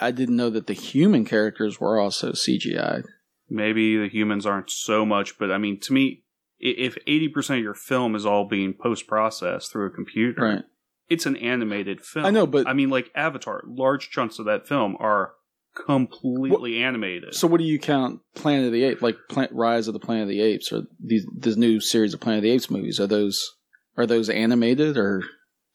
I 0.00 0.10
didn't 0.10 0.36
know 0.36 0.50
that 0.50 0.66
the 0.66 0.72
human 0.74 1.24
characters 1.24 1.80
were 1.80 1.98
also 2.00 2.32
CGI. 2.32 3.02
Maybe 3.50 3.96
the 3.96 4.08
humans 4.08 4.46
aren't 4.46 4.70
so 4.70 5.04
much, 5.06 5.38
but 5.38 5.50
I 5.50 5.58
mean, 5.58 5.80
to 5.80 5.92
me, 5.92 6.22
if 6.60 6.96
eighty 7.06 7.28
percent 7.28 7.58
of 7.58 7.64
your 7.64 7.74
film 7.74 8.14
is 8.14 8.26
all 8.26 8.46
being 8.46 8.74
post 8.74 9.06
processed 9.06 9.72
through 9.72 9.86
a 9.86 9.90
computer, 9.90 10.42
Right. 10.42 10.64
it's 11.08 11.24
an 11.26 11.36
animated 11.36 12.00
film. 12.00 12.26
I 12.26 12.30
know, 12.30 12.46
but- 12.46 12.66
I 12.68 12.72
mean, 12.74 12.90
like 12.90 13.10
Avatar, 13.14 13.62
large 13.66 14.10
chunks 14.10 14.38
of 14.38 14.44
that 14.46 14.66
film 14.68 14.96
are 15.00 15.32
completely 15.86 16.82
animated. 16.82 17.34
So, 17.34 17.46
what 17.46 17.58
do 17.58 17.64
you 17.64 17.78
count 17.78 18.20
Planet 18.34 18.66
of 18.66 18.72
the 18.72 18.84
Apes, 18.84 19.02
like 19.02 19.16
Plant, 19.28 19.52
Rise 19.52 19.88
of 19.88 19.94
the 19.94 20.00
Planet 20.00 20.24
of 20.24 20.28
the 20.28 20.40
Apes, 20.40 20.72
or 20.72 20.82
these 21.02 21.26
this 21.36 21.56
new 21.56 21.80
series 21.80 22.14
of 22.14 22.20
Planet 22.20 22.38
of 22.38 22.42
the 22.42 22.50
Apes 22.50 22.70
movies? 22.70 23.00
Are 23.00 23.06
those 23.06 23.40
are 23.96 24.06
those 24.06 24.28
animated, 24.28 24.96
or 24.96 25.22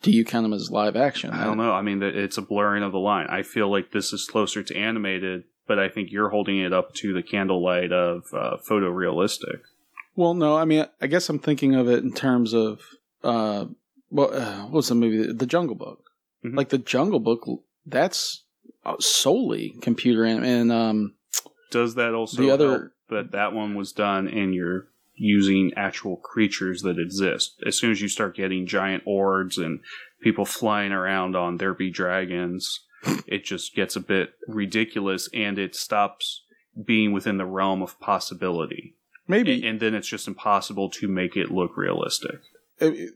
do 0.03 0.11
you 0.11 0.23
count 0.23 0.43
them 0.43 0.53
as 0.53 0.69
live 0.69 0.95
action? 0.95 1.31
I 1.31 1.43
don't 1.45 1.57
know. 1.57 1.71
I 1.71 1.81
mean, 1.81 2.03
it's 2.03 2.37
a 2.37 2.41
blurring 2.43 2.83
of 2.83 2.91
the 2.91 2.99
line. 2.99 3.25
I 3.29 3.41
feel 3.41 3.69
like 3.71 3.91
this 3.91 4.13
is 4.13 4.25
closer 4.25 4.61
to 4.61 4.75
animated, 4.77 5.45
but 5.67 5.79
I 5.79 5.89
think 5.89 6.11
you're 6.11 6.29
holding 6.29 6.59
it 6.59 6.71
up 6.73 6.93
to 6.95 7.13
the 7.13 7.23
candlelight 7.23 7.91
of 7.91 8.25
uh, 8.33 8.57
photorealistic. 8.69 9.61
Well, 10.15 10.33
no. 10.35 10.55
I 10.55 10.65
mean, 10.65 10.85
I 11.01 11.07
guess 11.07 11.27
I'm 11.29 11.39
thinking 11.39 11.73
of 11.73 11.89
it 11.89 12.03
in 12.03 12.13
terms 12.13 12.53
of 12.53 12.81
uh, 13.23 13.65
well, 14.11 14.33
uh, 14.33 14.67
what's 14.67 14.89
the 14.89 14.95
movie? 14.95 15.31
The 15.33 15.45
Jungle 15.47 15.75
Book. 15.75 16.03
Mhm. 16.45 16.55
Like 16.55 16.69
the 16.69 16.77
Jungle 16.77 17.19
Book, 17.19 17.47
that's 17.85 18.43
uh, 18.85 18.95
solely 18.99 19.73
computer 19.81 20.25
anim- 20.25 20.43
and 20.43 20.71
um, 20.71 21.13
Does 21.71 21.95
that 21.95 22.13
also 22.13 22.41
The 22.41 22.51
other- 22.51 22.91
that 23.09 23.31
that 23.31 23.53
one 23.53 23.75
was 23.75 23.91
done 23.91 24.27
in 24.27 24.53
you're 24.53 24.87
using 25.23 25.71
actual 25.77 26.17
creatures 26.17 26.81
that 26.81 26.99
exist? 26.99 27.55
As 27.65 27.75
soon 27.77 27.91
as 27.91 28.01
you 28.01 28.07
start 28.09 28.35
getting 28.35 28.67
giant 28.67 29.03
orcs 29.05 29.57
and 29.57 29.79
people 30.21 30.45
flying 30.45 30.91
around 30.91 31.35
on 31.35 31.57
there 31.57 31.73
be 31.73 31.89
dragons, 31.89 32.81
it 33.25 33.45
just 33.45 33.73
gets 33.73 33.95
a 33.95 33.99
bit 34.01 34.33
ridiculous 34.47 35.29
and 35.33 35.57
it 35.57 35.75
stops 35.75 36.43
being 36.85 37.11
within 37.13 37.37
the 37.37 37.45
realm 37.45 37.81
of 37.81 37.99
possibility. 37.99 38.95
maybe 39.27 39.53
And, 39.53 39.63
and 39.63 39.79
then 39.79 39.93
it's 39.93 40.07
just 40.07 40.27
impossible 40.27 40.89
to 40.89 41.07
make 41.07 41.37
it 41.37 41.51
look 41.51 41.77
realistic. 41.77 42.39
it- 42.79 43.13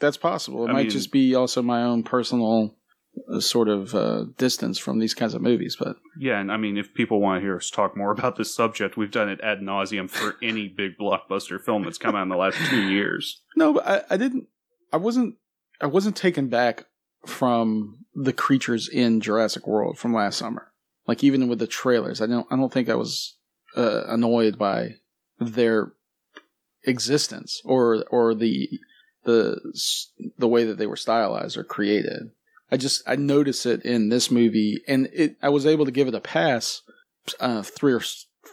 that's 0.00 0.16
possible. 0.16 0.66
It 0.66 0.70
I 0.70 0.72
might 0.72 0.82
mean- 0.82 0.90
just 0.90 1.12
be 1.12 1.34
also 1.34 1.62
my 1.62 1.82
own 1.84 2.02
personal 2.02 2.76
sort 3.38 3.68
of 3.68 3.94
uh, 3.94 4.24
distance 4.36 4.78
from 4.78 4.98
these 4.98 5.14
kinds 5.14 5.34
of 5.34 5.42
movies. 5.42 5.76
But 5.78 5.96
Yeah, 6.18 6.40
and 6.40 6.50
I 6.50 6.56
mean, 6.56 6.76
if 6.76 6.94
people 6.94 7.20
want 7.20 7.38
to 7.38 7.44
hear 7.44 7.56
us 7.56 7.70
talk 7.70 7.96
more 7.96 8.10
about 8.10 8.36
this 8.36 8.54
subject, 8.54 8.96
we've 8.96 9.10
done 9.10 9.28
it 9.28 9.40
ad 9.40 9.60
nauseum 9.60 10.10
for 10.10 10.36
any 10.42 10.68
big 10.68 10.98
blockbuster 10.98 11.60
film 11.60 11.84
that's 11.84 11.98
come 11.98 12.14
out 12.14 12.22
in 12.22 12.28
the 12.28 12.36
last 12.36 12.58
two 12.68 12.88
years. 12.88 13.42
no, 13.56 13.74
but 13.74 13.86
I, 13.86 14.02
I 14.10 14.16
didn't. 14.16 14.48
I 14.92 14.96
wasn't. 14.96 15.36
I 15.80 15.86
wasn't 15.86 16.16
taken 16.16 16.48
back 16.48 16.86
from 17.26 18.04
the 18.14 18.32
creatures 18.32 18.88
in 18.88 19.20
Jurassic 19.20 19.66
World 19.66 19.98
from 19.98 20.14
last 20.14 20.38
summer. 20.38 20.72
Like 21.06 21.24
even 21.24 21.48
with 21.48 21.58
the 21.58 21.66
trailers, 21.66 22.20
I 22.20 22.26
don't. 22.26 22.46
I 22.50 22.56
don't 22.56 22.72
think 22.72 22.88
I 22.88 22.94
was 22.94 23.36
uh, 23.76 24.04
annoyed 24.06 24.58
by 24.58 24.96
their 25.38 25.92
existence 26.84 27.60
or 27.64 28.04
or 28.10 28.34
the 28.34 28.68
the 29.24 29.58
the 30.38 30.48
way 30.48 30.64
that 30.64 30.78
they 30.78 30.86
were 30.86 30.96
stylized 30.96 31.56
or 31.56 31.64
created. 31.64 32.30
I 32.70 32.76
just 32.76 33.02
I 33.06 33.16
noticed 33.16 33.66
it 33.66 33.84
in 33.84 34.08
this 34.08 34.30
movie, 34.30 34.82
and 34.88 35.08
it 35.12 35.36
I 35.42 35.48
was 35.50 35.66
able 35.66 35.84
to 35.84 35.90
give 35.92 36.08
it 36.08 36.14
a 36.14 36.20
pass 36.20 36.82
uh, 37.40 37.62
three 37.62 37.92
or 37.92 38.02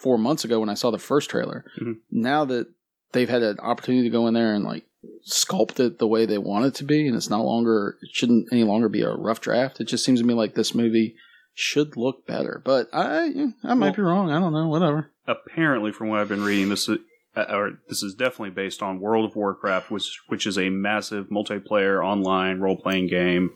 four 0.01 0.17
months 0.17 0.43
ago 0.45 0.59
when 0.59 0.69
I 0.69 0.73
saw 0.75 0.91
the 0.91 0.97
first 0.99 1.29
trailer. 1.29 1.65
Mhm. 1.81 1.97
Now 2.11 2.45
that 2.45 2.67
they've 3.13 3.29
had 3.29 3.41
an 3.43 3.59
opportunity 3.59 4.03
to 4.03 4.11
go 4.11 4.27
in 4.27 4.33
there 4.33 4.53
and 4.53 4.63
like 4.63 4.85
sculpt 5.29 5.79
it 5.79 5.99
the 5.99 6.07
way 6.07 6.25
they 6.25 6.37
want 6.37 6.65
it 6.65 6.75
to 6.75 6.83
be, 6.83 7.07
and 7.07 7.15
it's 7.15 7.29
no 7.29 7.43
longer 7.43 7.97
it 8.01 8.09
shouldn't 8.11 8.47
any 8.51 8.63
longer 8.63 8.89
be 8.89 9.01
a 9.01 9.13
rough 9.13 9.41
draft. 9.41 9.79
It 9.81 9.85
just 9.85 10.05
seems 10.05 10.19
to 10.19 10.25
me 10.25 10.33
like 10.33 10.55
this 10.55 10.75
movie 10.75 11.15
should 11.53 11.97
look 11.97 12.25
better, 12.25 12.61
but 12.63 12.87
I 12.93 13.51
I 13.63 13.73
might 13.73 13.87
Well- 13.87 13.93
be 13.95 14.01
wrong. 14.03 14.31
I 14.31 14.39
don't 14.39 14.53
know. 14.53 14.67
Whatever. 14.67 15.11
Apparently, 15.27 15.91
from 15.91 16.09
what 16.09 16.19
I've 16.19 16.29
been 16.29 16.43
reading, 16.43 16.69
this 16.69 16.87
is. 16.89 16.97
Or 17.35 17.79
this 17.87 18.03
is 18.03 18.13
definitely 18.13 18.49
based 18.49 18.81
on 18.83 18.99
World 18.99 19.29
of 19.29 19.35
Warcraft, 19.35 19.89
which 19.91 20.19
which 20.27 20.45
is 20.45 20.57
a 20.57 20.69
massive 20.69 21.27
multiplayer 21.29 22.03
online 22.03 22.59
role 22.59 22.77
playing 22.77 23.07
game. 23.07 23.51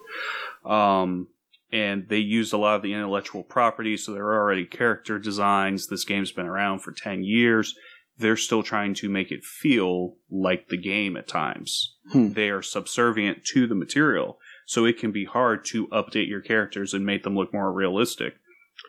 Um, 0.64 1.28
and 1.72 2.08
they 2.10 2.18
used 2.20 2.54
a 2.54 2.58
lot 2.58 2.76
of 2.78 2.82
the 2.84 2.94
intellectual 2.94 3.44
property, 3.44 3.98
so 3.98 4.14
there 4.14 4.26
are 4.26 4.40
already 4.42 4.66
character 4.66 5.20
designs. 5.20 5.88
This 5.88 6.06
game's 6.06 6.32
been 6.32 6.46
around 6.46 6.80
for 6.80 6.92
ten 6.92 7.24
years. 7.24 7.76
They're 8.18 8.38
still 8.38 8.64
trying 8.64 8.94
to 8.96 9.10
make 9.10 9.30
it 9.32 9.44
feel 9.44 10.16
like 10.32 10.70
the 10.70 10.78
game 10.78 11.18
at 11.18 11.28
times. 11.28 11.96
Hmm. 12.14 12.30
They 12.32 12.50
are 12.50 12.62
subservient 12.62 13.44
to 13.48 13.68
the 13.68 13.76
material, 13.76 14.40
so 14.66 14.86
it 14.86 14.98
can 14.98 15.12
be 15.12 15.26
hard 15.26 15.66
to 15.66 15.88
update 15.88 16.30
your 16.30 16.40
characters 16.40 16.94
and 16.94 17.06
make 17.06 17.24
them 17.24 17.36
look 17.36 17.54
more 17.54 17.74
realistic. 17.74 18.36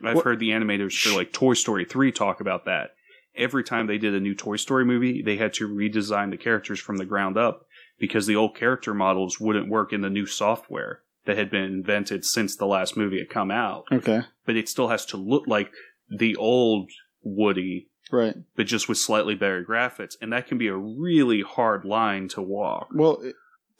I've 0.04 0.16
What- 0.16 0.24
heard 0.24 0.38
the 0.38 0.50
animators 0.50 0.96
for 1.00 1.16
like 1.16 1.32
Toy 1.32 1.54
Story 1.54 1.84
3 1.84 2.12
talk 2.12 2.40
about 2.40 2.66
that. 2.66 2.90
Every 3.36 3.62
time 3.64 3.86
they 3.86 3.98
did 3.98 4.14
a 4.14 4.20
new 4.20 4.34
Toy 4.34 4.56
Story 4.56 4.84
movie, 4.84 5.22
they 5.22 5.36
had 5.36 5.52
to 5.54 5.68
redesign 5.68 6.30
the 6.30 6.36
characters 6.36 6.80
from 6.80 6.96
the 6.96 7.04
ground 7.04 7.36
up 7.36 7.66
because 7.98 8.26
the 8.26 8.36
old 8.36 8.54
character 8.56 8.94
models 8.94 9.40
wouldn't 9.40 9.68
work 9.68 9.92
in 9.92 10.00
the 10.00 10.10
new 10.10 10.26
software 10.26 11.00
that 11.26 11.36
had 11.36 11.50
been 11.50 11.62
invented 11.64 12.24
since 12.24 12.56
the 12.56 12.66
last 12.66 12.96
movie 12.96 13.18
had 13.18 13.28
come 13.30 13.50
out. 13.50 13.84
Okay. 13.92 14.22
But 14.44 14.56
it 14.56 14.68
still 14.68 14.88
has 14.88 15.04
to 15.06 15.16
look 15.16 15.46
like 15.46 15.70
the 16.08 16.36
old 16.36 16.90
Woody, 17.22 17.88
Right. 18.12 18.36
but 18.54 18.66
just 18.66 18.88
with 18.88 18.98
slightly 18.98 19.34
better 19.34 19.64
graphics. 19.64 20.14
And 20.20 20.32
that 20.32 20.46
can 20.46 20.58
be 20.58 20.68
a 20.68 20.76
really 20.76 21.42
hard 21.42 21.84
line 21.84 22.28
to 22.28 22.40
walk. 22.42 22.88
Well, 22.94 23.20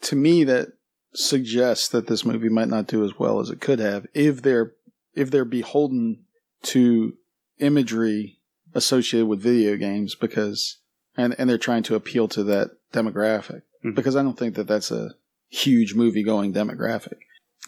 to 0.01 0.15
me, 0.17 0.43
that 0.43 0.73
suggests 1.13 1.87
that 1.89 2.07
this 2.07 2.25
movie 2.25 2.49
might 2.49 2.67
not 2.67 2.87
do 2.87 3.03
as 3.05 3.17
well 3.17 3.39
as 3.39 3.49
it 3.49 3.61
could 3.61 3.79
have 3.79 4.05
if 4.13 4.41
they're 4.41 4.73
if 5.15 5.31
they're 5.31 5.45
beholden 5.45 6.19
to 6.63 7.13
imagery 7.59 8.36
associated 8.73 9.27
with 9.27 9.41
video 9.41 9.75
games 9.75 10.15
because 10.15 10.77
and 11.15 11.35
and 11.39 11.49
they're 11.49 11.57
trying 11.57 11.83
to 11.83 11.95
appeal 11.95 12.27
to 12.29 12.43
that 12.43 12.71
demographic 12.93 13.61
Mhm. 13.83 13.95
because 13.95 14.15
I 14.15 14.23
don't 14.23 14.37
think 14.37 14.55
that 14.55 14.67
that's 14.67 14.91
a 14.91 15.11
huge 15.49 15.93
movie 15.95 16.23
going 16.23 16.53
demographic. 16.53 17.19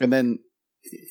And 0.02 0.12
then 0.14 0.40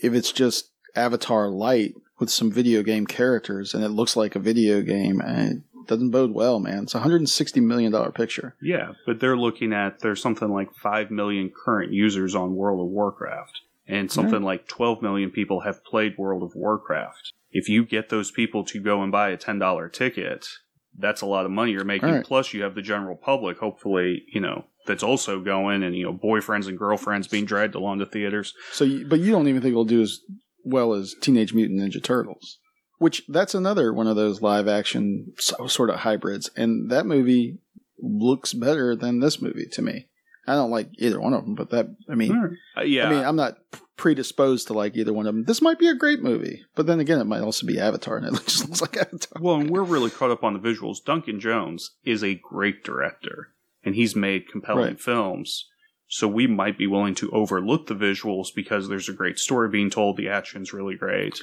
if 0.02 0.12
it's 0.14 0.32
just 0.32 0.70
Avatar 0.94 1.48
light 1.48 1.94
with 2.18 2.30
some 2.30 2.50
video 2.50 2.82
game 2.82 3.06
characters 3.06 3.74
and 3.74 3.84
it 3.84 3.90
looks 3.90 4.16
like 4.16 4.34
a 4.34 4.40
video 4.40 4.80
game 4.82 5.20
and 5.20 5.62
it 5.74 5.86
doesn't 5.86 6.10
bode 6.10 6.32
well, 6.32 6.58
man. 6.58 6.82
It's 6.84 6.94
a 6.94 6.98
160 6.98 7.60
million 7.60 7.92
dollar 7.92 8.10
picture. 8.10 8.54
Yeah, 8.60 8.92
but 9.06 9.20
they're 9.20 9.36
looking 9.36 9.72
at 9.72 10.00
there's 10.00 10.20
something 10.20 10.48
like 10.50 10.74
5 10.74 11.10
million 11.10 11.50
current 11.50 11.92
users 11.92 12.34
on 12.34 12.56
World 12.56 12.80
of 12.80 12.86
Warcraft, 12.92 13.60
and 13.86 14.10
something 14.10 14.42
like 14.42 14.66
12 14.68 15.00
million 15.00 15.30
people 15.30 15.60
have 15.60 15.84
played 15.84 16.18
World 16.18 16.42
of 16.42 16.54
Warcraft. 16.54 17.32
If 17.50 17.68
you 17.68 17.84
get 17.84 18.08
those 18.08 18.30
people 18.30 18.64
to 18.64 18.80
go 18.80 19.02
and 19.02 19.10
buy 19.10 19.30
a 19.30 19.38
$10 19.38 19.92
ticket, 19.92 20.46
that's 20.96 21.20
a 21.20 21.26
lot 21.26 21.44
of 21.44 21.50
money 21.50 21.72
you're 21.72 21.84
making. 21.84 22.10
Right. 22.10 22.24
Plus, 22.24 22.52
you 22.52 22.62
have 22.62 22.74
the 22.74 22.82
general 22.82 23.16
public, 23.16 23.58
hopefully, 23.58 24.24
you 24.32 24.40
know, 24.40 24.64
that's 24.86 25.02
also 25.02 25.40
going, 25.40 25.82
and, 25.82 25.96
you 25.96 26.04
know, 26.04 26.12
boyfriends 26.12 26.66
and 26.66 26.78
girlfriends 26.78 27.28
being 27.28 27.44
dragged 27.44 27.74
along 27.74 28.00
to 28.00 28.06
theaters. 28.06 28.54
So, 28.72 28.84
you, 28.84 29.06
but 29.06 29.20
you 29.20 29.32
don't 29.32 29.48
even 29.48 29.62
think 29.62 29.72
it'll 29.72 29.84
do 29.84 30.02
as 30.02 30.20
well 30.64 30.94
as 30.94 31.14
Teenage 31.20 31.54
Mutant 31.54 31.80
Ninja 31.80 32.02
Turtles, 32.02 32.58
which 32.98 33.22
that's 33.28 33.54
another 33.54 33.92
one 33.92 34.06
of 34.06 34.16
those 34.16 34.42
live 34.42 34.68
action 34.68 35.32
sort 35.38 35.90
of 35.90 36.00
hybrids, 36.00 36.50
and 36.56 36.90
that 36.90 37.06
movie 37.06 37.58
looks 38.00 38.52
better 38.52 38.94
than 38.94 39.20
this 39.20 39.40
movie 39.40 39.66
to 39.72 39.82
me. 39.82 40.08
I 40.48 40.54
don't 40.54 40.70
like 40.70 40.88
either 40.98 41.20
one 41.20 41.34
of 41.34 41.44
them, 41.44 41.54
but 41.54 41.70
that 41.70 41.86
I 42.10 42.14
mean, 42.14 42.58
Uh, 42.76 42.82
yeah. 42.82 43.06
I 43.06 43.10
mean, 43.10 43.24
I'm 43.24 43.36
not 43.36 43.58
predisposed 43.96 44.68
to 44.68 44.72
like 44.72 44.96
either 44.96 45.12
one 45.12 45.26
of 45.26 45.34
them. 45.34 45.44
This 45.44 45.60
might 45.60 45.78
be 45.78 45.88
a 45.88 45.94
great 45.94 46.22
movie, 46.22 46.64
but 46.74 46.86
then 46.86 47.00
again, 47.00 47.20
it 47.20 47.24
might 47.26 47.42
also 47.42 47.66
be 47.66 47.78
Avatar, 47.80 48.16
and 48.16 48.26
it 48.26 48.32
just 48.46 48.64
looks 48.68 48.80
like 48.80 48.96
Avatar. 48.96 49.42
Well, 49.42 49.56
and 49.56 49.70
we're 49.70 49.82
really 49.82 50.10
caught 50.10 50.30
up 50.30 50.44
on 50.44 50.54
the 50.54 50.60
visuals. 50.60 51.04
Duncan 51.04 51.40
Jones 51.40 51.92
is 52.04 52.22
a 52.24 52.34
great 52.34 52.84
director, 52.84 53.48
and 53.84 53.94
he's 53.94 54.16
made 54.16 54.48
compelling 54.50 54.84
Right. 54.84 55.00
films. 55.00 55.66
So 56.10 56.26
we 56.26 56.46
might 56.46 56.78
be 56.78 56.86
willing 56.86 57.14
to 57.16 57.30
overlook 57.32 57.86
the 57.86 57.94
visuals 57.94 58.46
because 58.54 58.88
there's 58.88 59.10
a 59.10 59.12
great 59.12 59.38
story 59.38 59.68
being 59.68 59.90
told. 59.90 60.16
The 60.16 60.28
action's 60.30 60.72
really 60.72 60.94
great. 60.96 61.38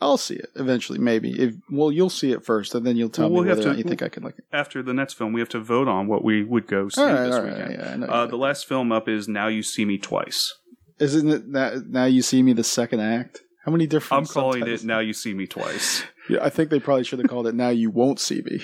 I'll 0.00 0.16
see 0.18 0.34
it 0.34 0.48
eventually, 0.56 0.98
maybe. 0.98 1.30
If 1.40 1.54
well, 1.70 1.92
you'll 1.92 2.10
see 2.10 2.32
it 2.32 2.44
first, 2.44 2.74
and 2.74 2.84
then 2.84 2.96
you'll 2.96 3.08
tell 3.08 3.26
Well, 3.26 3.34
we'll 3.34 3.42
me 3.44 3.48
have 3.50 3.58
whether 3.58 3.70
to- 3.72 3.78
you 3.78 3.84
think 3.84 4.02
I 4.02 4.08
could 4.08 4.24
like 4.24 4.36
it. 4.38 4.44
After 4.52 4.82
the 4.82 4.92
next 4.92 5.14
film, 5.14 5.32
we 5.32 5.40
have 5.40 5.48
to 5.50 5.60
vote 5.60 5.86
on 5.86 6.08
what 6.08 6.24
we 6.24 6.42
would 6.42 6.66
go 6.66 6.88
see 6.88 7.00
right, 7.02 7.24
this 7.26 7.36
right, 7.36 7.44
weekend. 7.68 8.02
yeah. 8.02 8.08
Uh, 8.08 8.26
the 8.26 8.36
last 8.36 8.66
film 8.66 8.90
up 8.90 9.08
is 9.08 9.28
Now 9.28 9.46
You 9.46 9.62
See 9.62 9.84
Me 9.84 9.98
Twice. 9.98 10.52
Isn't 10.98 11.28
it 11.28 11.52
that 11.52 11.86
now 11.88 12.04
you 12.06 12.20
see 12.22 12.42
me 12.42 12.52
the 12.52 12.64
second 12.64 13.00
act? 13.00 13.40
How 13.64 13.70
many 13.70 13.86
different? 13.86 14.22
I'm 14.22 14.26
calling 14.26 14.66
it 14.66 14.82
Now 14.84 14.98
You 14.98 15.12
See 15.12 15.34
Me 15.34 15.46
Twice. 15.46 16.02
Yeah, 16.28 16.38
I 16.40 16.50
think 16.50 16.70
they 16.70 16.78
probably 16.78 17.02
should 17.02 17.18
have 17.18 17.28
called 17.28 17.48
it 17.48 17.54
"Now 17.56 17.70
You 17.70 17.90
Won't 17.90 18.20
See 18.20 18.42
Me" 18.44 18.60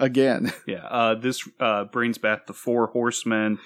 again. 0.00 0.50
Yeah, 0.66 0.84
uh, 0.86 1.14
this 1.14 1.46
uh, 1.60 1.84
brings 1.84 2.16
back 2.16 2.46
the 2.46 2.54
four 2.54 2.86
horsemen 2.86 3.58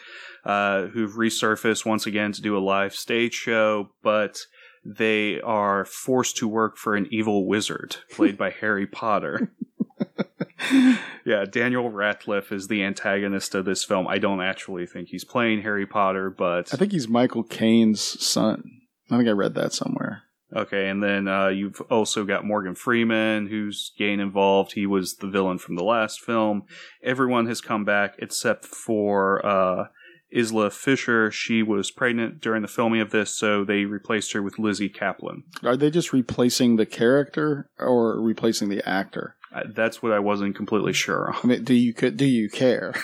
uh, 0.44 0.86
who've 0.86 1.12
resurfaced 1.12 1.86
once 1.86 2.06
again 2.06 2.32
to 2.32 2.42
do 2.42 2.56
a 2.56 2.58
live 2.58 2.92
stage 2.94 3.34
show, 3.34 3.90
but 4.02 4.38
they 4.86 5.40
are 5.40 5.84
forced 5.84 6.36
to 6.38 6.48
work 6.48 6.76
for 6.76 6.94
an 6.94 7.08
evil 7.10 7.46
wizard 7.46 7.96
played 8.10 8.38
by 8.38 8.50
Harry 8.60 8.86
Potter. 8.86 9.50
Yeah, 11.24 11.44
Daniel 11.44 11.90
Radcliffe 11.90 12.52
is 12.52 12.68
the 12.68 12.84
antagonist 12.84 13.54
of 13.54 13.64
this 13.64 13.84
film. 13.84 14.06
I 14.06 14.18
don't 14.18 14.40
actually 14.40 14.86
think 14.86 15.08
he's 15.08 15.24
playing 15.24 15.62
Harry 15.62 15.86
Potter, 15.86 16.30
but 16.30 16.72
I 16.72 16.76
think 16.76 16.92
he's 16.92 17.08
Michael 17.08 17.42
Caine's 17.42 18.00
son. 18.24 18.62
I 19.10 19.16
think 19.16 19.28
I 19.28 19.32
read 19.32 19.54
that 19.54 19.72
somewhere. 19.72 20.22
Okay, 20.54 20.88
and 20.88 21.02
then 21.02 21.26
uh, 21.26 21.48
you've 21.48 21.80
also 21.90 22.24
got 22.24 22.44
Morgan 22.44 22.76
Freeman, 22.76 23.48
who's 23.48 23.92
getting 23.98 24.20
involved. 24.20 24.72
He 24.72 24.86
was 24.86 25.16
the 25.16 25.26
villain 25.26 25.58
from 25.58 25.74
the 25.74 25.82
last 25.82 26.20
film. 26.20 26.62
Everyone 27.02 27.46
has 27.46 27.60
come 27.60 27.84
back 27.84 28.14
except 28.20 28.64
for 28.64 29.44
uh, 29.44 29.86
Isla 30.34 30.70
Fisher. 30.70 31.30
She 31.30 31.62
was 31.62 31.90
pregnant 31.90 32.40
during 32.40 32.62
the 32.62 32.68
filming 32.68 33.00
of 33.00 33.10
this, 33.10 33.34
so 33.34 33.64
they 33.64 33.84
replaced 33.84 34.32
her 34.32 34.42
with 34.42 34.58
Lizzy 34.58 34.88
Caplan. 34.88 35.42
Are 35.62 35.76
they 35.76 35.90
just 35.90 36.12
replacing 36.12 36.76
the 36.76 36.86
character 36.86 37.68
or 37.78 38.20
replacing 38.20 38.68
the 38.68 38.86
actor? 38.88 39.36
Uh, 39.54 39.62
that's 39.74 40.02
what 40.02 40.12
I 40.12 40.18
wasn't 40.18 40.56
completely 40.56 40.92
sure 40.92 41.28
on. 41.32 41.40
I 41.42 41.46
mean, 41.46 41.64
do 41.64 41.74
you 41.74 41.92
do 41.92 42.24
you 42.26 42.48
care? 42.50 42.94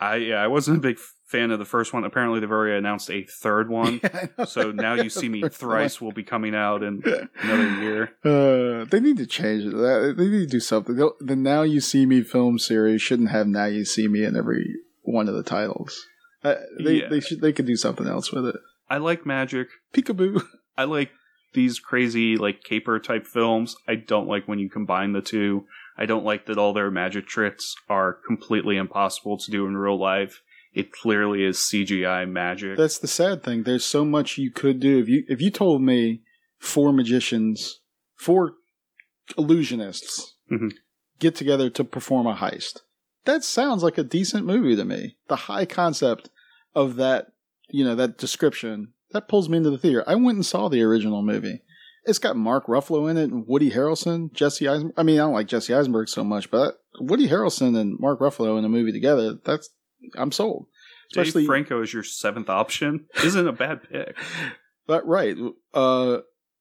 I 0.00 0.16
yeah, 0.16 0.36
I 0.36 0.46
wasn't 0.46 0.78
a 0.78 0.80
big 0.80 0.98
fan 1.26 1.50
of 1.50 1.58
the 1.58 1.64
first 1.64 1.92
one. 1.92 2.04
Apparently, 2.04 2.38
they've 2.40 2.50
already 2.50 2.76
announced 2.78 3.10
a 3.10 3.24
third 3.24 3.68
one. 3.68 4.00
So 4.46 4.70
now 4.70 4.94
you 4.94 5.10
see 5.10 5.28
me 5.28 5.42
thrice 5.50 6.00
will 6.00 6.12
be 6.12 6.22
coming 6.22 6.54
out 6.54 6.82
in 6.84 7.02
another 7.42 7.80
year. 7.80 8.02
Uh, 8.24 8.84
they 8.84 9.00
need 9.00 9.16
to 9.16 9.26
change 9.26 9.64
it. 9.64 9.72
That- 9.72 10.14
They 10.16 10.28
need 10.28 10.40
to 10.40 10.46
do 10.46 10.60
something. 10.60 10.94
The 10.94 11.34
Now 11.36 11.62
You 11.62 11.80
See 11.80 12.06
Me 12.06 12.22
film 12.22 12.58
series 12.60 13.02
shouldn't 13.02 13.30
have 13.30 13.48
Now 13.48 13.64
You 13.66 13.84
See 13.84 14.06
Me 14.06 14.22
in 14.24 14.36
every 14.36 14.76
one 15.02 15.28
of 15.28 15.34
the 15.34 15.42
titles. 15.42 16.06
Uh, 16.44 16.54
they 16.82 17.00
Yeah. 17.02 17.08
they 17.08 17.20
should 17.20 17.40
they 17.40 17.52
could 17.52 17.66
do 17.66 17.76
something 17.76 18.06
else 18.06 18.32
with 18.32 18.46
it. 18.46 18.56
I 18.88 18.98
like 18.98 19.26
magic. 19.26 19.68
Peekaboo. 19.92 20.42
I 20.76 20.84
like 20.84 21.10
these 21.54 21.78
crazy 21.78 22.36
like 22.36 22.62
caper 22.62 22.98
type 23.00 23.26
films. 23.26 23.74
I 23.88 23.96
don't 23.96 24.28
like 24.28 24.46
when 24.46 24.58
you 24.58 24.70
combine 24.70 25.12
the 25.12 25.20
two. 25.20 25.66
I 25.96 26.06
don't 26.06 26.24
like 26.24 26.46
that 26.46 26.58
all 26.58 26.72
their 26.72 26.90
magic 26.90 27.26
tricks 27.26 27.74
are 27.88 28.18
completely 28.26 28.76
impossible 28.76 29.36
to 29.38 29.50
do 29.50 29.66
in 29.66 29.76
real 29.76 29.98
life. 29.98 30.42
It 30.72 30.92
clearly 30.92 31.42
is 31.42 31.58
CGI 31.58 32.24
magic. 32.28 32.76
That's 32.76 32.98
the 32.98 33.08
sad 33.08 33.42
thing. 33.42 33.64
There's 33.64 33.84
so 33.84 34.04
much 34.04 34.38
you 34.38 34.52
could 34.52 34.78
do. 34.78 34.98
If 35.00 35.08
you 35.08 35.24
if 35.28 35.40
you 35.40 35.50
told 35.50 35.82
me 35.82 36.22
four 36.58 36.92
magicians, 36.92 37.80
four 38.14 38.52
illusionists 39.36 40.32
Mhm. 40.50 40.72
get 41.18 41.34
together 41.34 41.68
to 41.70 41.84
perform 41.84 42.26
a 42.26 42.34
heist, 42.36 42.82
that 43.28 43.44
sounds 43.44 43.82
like 43.82 43.98
a 43.98 44.02
decent 44.02 44.46
movie 44.46 44.74
to 44.74 44.86
me. 44.86 45.18
The 45.28 45.36
high 45.36 45.66
concept 45.66 46.30
of 46.74 46.96
that, 46.96 47.26
you 47.68 47.84
know, 47.84 47.94
that 47.94 48.16
description 48.16 48.94
that 49.10 49.28
pulls 49.28 49.50
me 49.50 49.58
into 49.58 49.68
the 49.68 49.76
theater. 49.76 50.02
I 50.06 50.14
went 50.14 50.36
and 50.36 50.46
saw 50.46 50.68
the 50.68 50.82
original 50.82 51.22
movie. 51.22 51.60
It's 52.06 52.18
got 52.18 52.36
Mark 52.36 52.68
Ruffalo 52.68 53.10
in 53.10 53.18
it 53.18 53.30
and 53.30 53.46
Woody 53.46 53.70
Harrelson, 53.70 54.32
Jesse 54.32 54.66
Eisenberg. 54.66 54.94
I 54.96 55.02
mean, 55.02 55.16
I 55.16 55.24
don't 55.24 55.34
like 55.34 55.46
Jesse 55.46 55.74
Eisenberg 55.74 56.08
so 56.08 56.24
much, 56.24 56.50
but 56.50 56.78
Woody 57.00 57.28
Harrelson 57.28 57.78
and 57.78 58.00
Mark 58.00 58.20
Ruffalo 58.20 58.58
in 58.58 58.64
a 58.64 58.68
movie 58.70 58.92
together, 58.92 59.34
that's 59.44 59.68
I'm 60.16 60.32
sold. 60.32 60.64
Especially 61.12 61.42
Dave 61.42 61.48
Franco 61.48 61.82
is 61.82 61.92
your 61.92 62.04
seventh 62.04 62.48
option. 62.48 63.08
Isn't 63.22 63.46
a 63.46 63.52
bad 63.52 63.82
pick. 63.90 64.16
But 64.86 65.06
right, 65.06 65.36
uh, 65.74 66.20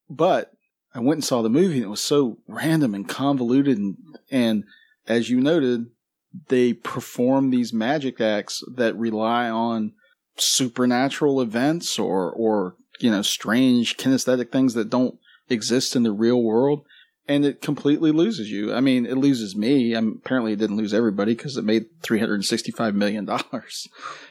but 0.09 0.51
I 0.93 0.99
went 0.99 1.19
and 1.19 1.23
saw 1.23 1.41
the 1.41 1.49
movie 1.49 1.75
and 1.75 1.85
it 1.85 1.89
was 1.89 2.01
so 2.01 2.39
random 2.45 2.93
and 2.93 3.07
convoluted 3.07 3.77
and 3.77 3.95
and 4.29 4.65
as 5.07 5.29
you 5.29 5.39
noted, 5.39 5.85
they 6.49 6.73
perform 6.73 7.49
these 7.49 7.73
magic 7.73 8.21
acts 8.21 8.63
that 8.75 8.95
rely 8.97 9.49
on 9.49 9.93
supernatural 10.37 11.41
events 11.41 11.97
or 11.97 12.31
or 12.31 12.75
you 12.99 13.09
know 13.09 13.21
strange 13.21 13.97
kinesthetic 13.97 14.51
things 14.51 14.73
that 14.73 14.89
don't 14.89 15.17
exist 15.49 15.95
in 15.95 16.03
the 16.03 16.11
real 16.11 16.41
world 16.41 16.85
and 17.27 17.45
it 17.45 17.61
completely 17.61 18.11
loses 18.11 18.49
you. 18.49 18.73
I 18.73 18.79
mean, 18.79 19.05
it 19.05 19.17
loses 19.17 19.55
me. 19.55 19.93
I'm, 19.93 20.21
apparently, 20.23 20.53
it 20.53 20.59
didn't 20.59 20.77
lose 20.77 20.93
everybody 20.93 21.35
because 21.35 21.57
it 21.57 21.65
made 21.65 21.87
365 22.01 22.95
million 22.95 23.25
dollars. 23.25 23.87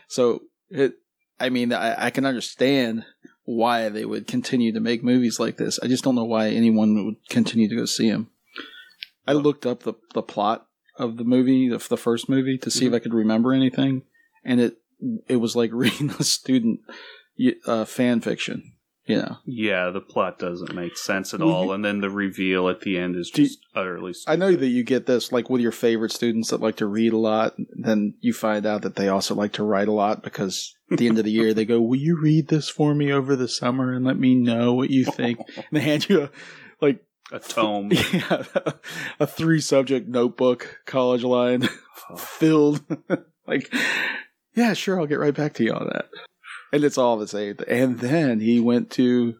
So 0.09 0.43
it, 0.71 0.95
I 1.39 1.51
mean, 1.51 1.73
I, 1.73 2.07
I, 2.07 2.11
can 2.11 2.25
understand 2.25 3.05
why 3.45 3.89
they 3.89 4.05
would 4.05 4.27
continue 4.27 4.73
to 4.73 4.81
make 4.81 5.05
movies 5.05 5.39
like 5.39 5.57
this. 5.57 5.79
I 5.83 5.89
just 5.89 6.05
don't 6.05 6.15
know 6.15 6.25
why 6.25 6.49
anyone 6.49 7.05
would 7.05 7.17
continue 7.29 7.69
to 7.69 7.77
go 7.77 7.85
see 7.85 8.11
them. 8.11 8.31
I 9.27 9.33
looked 9.33 9.67
up 9.67 9.83
the 9.83 9.95
the 10.15 10.23
plot 10.23 10.67
of 10.99 11.17
the 11.17 11.25
movie, 11.25 11.69
of 11.69 11.89
the 11.89 11.97
first 11.97 12.29
movie, 12.29 12.59
to 12.59 12.71
see 12.71 12.87
mm-hmm. 12.87 12.95
if 12.95 13.01
I 13.01 13.03
could 13.03 13.15
remember 13.15 13.53
anything, 13.53 14.03
and 14.45 14.61
it 14.61 14.79
it 15.29 15.37
was 15.37 15.57
like 15.57 15.71
reading 15.75 16.11
a 16.11 16.25
student 16.25 16.81
uh, 17.67 17.85
fan 17.85 18.21
fiction. 18.21 18.73
You 19.07 19.19
know. 19.19 19.37
Yeah, 19.45 19.91
the 19.91 20.01
plot 20.01 20.41
doesn't 20.41 20.75
make 20.75 20.97
sense 20.97 21.33
at 21.33 21.41
all, 21.41 21.71
and 21.71 21.85
then 21.85 22.01
the 22.01 22.11
reveal 22.11 22.69
at 22.69 22.81
the 22.81 22.99
end 22.99 23.15
is 23.15 23.31
just 23.31 23.61
you, 23.61 23.81
utterly. 23.81 24.13
Stupid. 24.13 24.33
I 24.33 24.35
know 24.35 24.57
that 24.57 24.67
you 24.67 24.83
get 24.83 25.07
this 25.07 25.31
like 25.31 25.49
with 25.49 25.61
your 25.61 25.71
favorite 25.71 26.11
students 26.11 26.51
that 26.51 26.61
like 26.61 26.75
to 26.79 26.87
read 26.87 27.13
a 27.13 27.17
lot. 27.17 27.55
Then 27.57 28.15
you 28.19 28.33
find 28.33 28.67
out 28.67 28.83
that 28.83 28.97
they 28.97 29.09
also 29.09 29.37
like 29.37 29.53
to 29.53 29.63
write 29.63 29.87
a 29.87 29.93
lot 29.93 30.25
because 30.25 30.75
at 30.91 30.99
the 30.99 31.07
end 31.07 31.21
of 31.21 31.25
the 31.25 31.31
year 31.31 31.55
they 31.55 31.65
go, 31.65 31.81
"Will 31.81 32.01
you 32.01 32.21
read 32.21 32.49
this 32.49 32.69
for 32.69 32.97
me 32.97 33.13
over 33.13 33.37
the 33.37 33.47
summer 33.47 33.93
and 33.93 34.05
let 34.05 34.19
me 34.19 34.35
know 34.35 34.75
what 34.75 34.91
you 34.91 35.05
think?" 35.05 35.39
and 35.57 35.65
they 35.71 35.81
hand 35.81 36.09
you 36.09 36.23
a 36.23 36.31
like 36.81 37.05
a 37.33 37.39
tome, 37.39 37.91
yeah, 38.13 38.45
a 39.21 39.27
three 39.27 39.61
subject 39.61 40.09
notebook, 40.09 40.81
college 40.87 41.25
line 41.25 41.69
filled. 42.17 42.85
like, 43.47 43.73
yeah, 44.55 44.73
sure, 44.73 45.01
I'll 45.01 45.07
get 45.07 45.19
right 45.19 45.35
back 45.35 45.55
to 45.55 45.65
you 45.65 45.73
on 45.73 45.87
that 45.87 46.07
and 46.73 46.85
it's 46.85 46.99
all 46.99 47.17
the 47.17 47.29
same. 47.29 47.57
And 47.67 47.99
then 47.99 48.41
he 48.41 48.61
went 48.61 48.91
to 48.93 49.35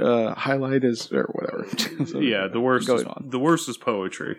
uh, 0.00 0.34
highlight 0.34 0.82
his 0.82 1.10
or 1.12 1.28
whatever. 1.32 2.06
so 2.06 2.20
yeah, 2.20 2.48
the 2.48 2.60
worst. 2.60 2.86
Going 2.86 3.00
is, 3.00 3.06
on. 3.06 3.28
The 3.30 3.38
worst 3.38 3.68
is 3.68 3.76
poetry. 3.76 4.38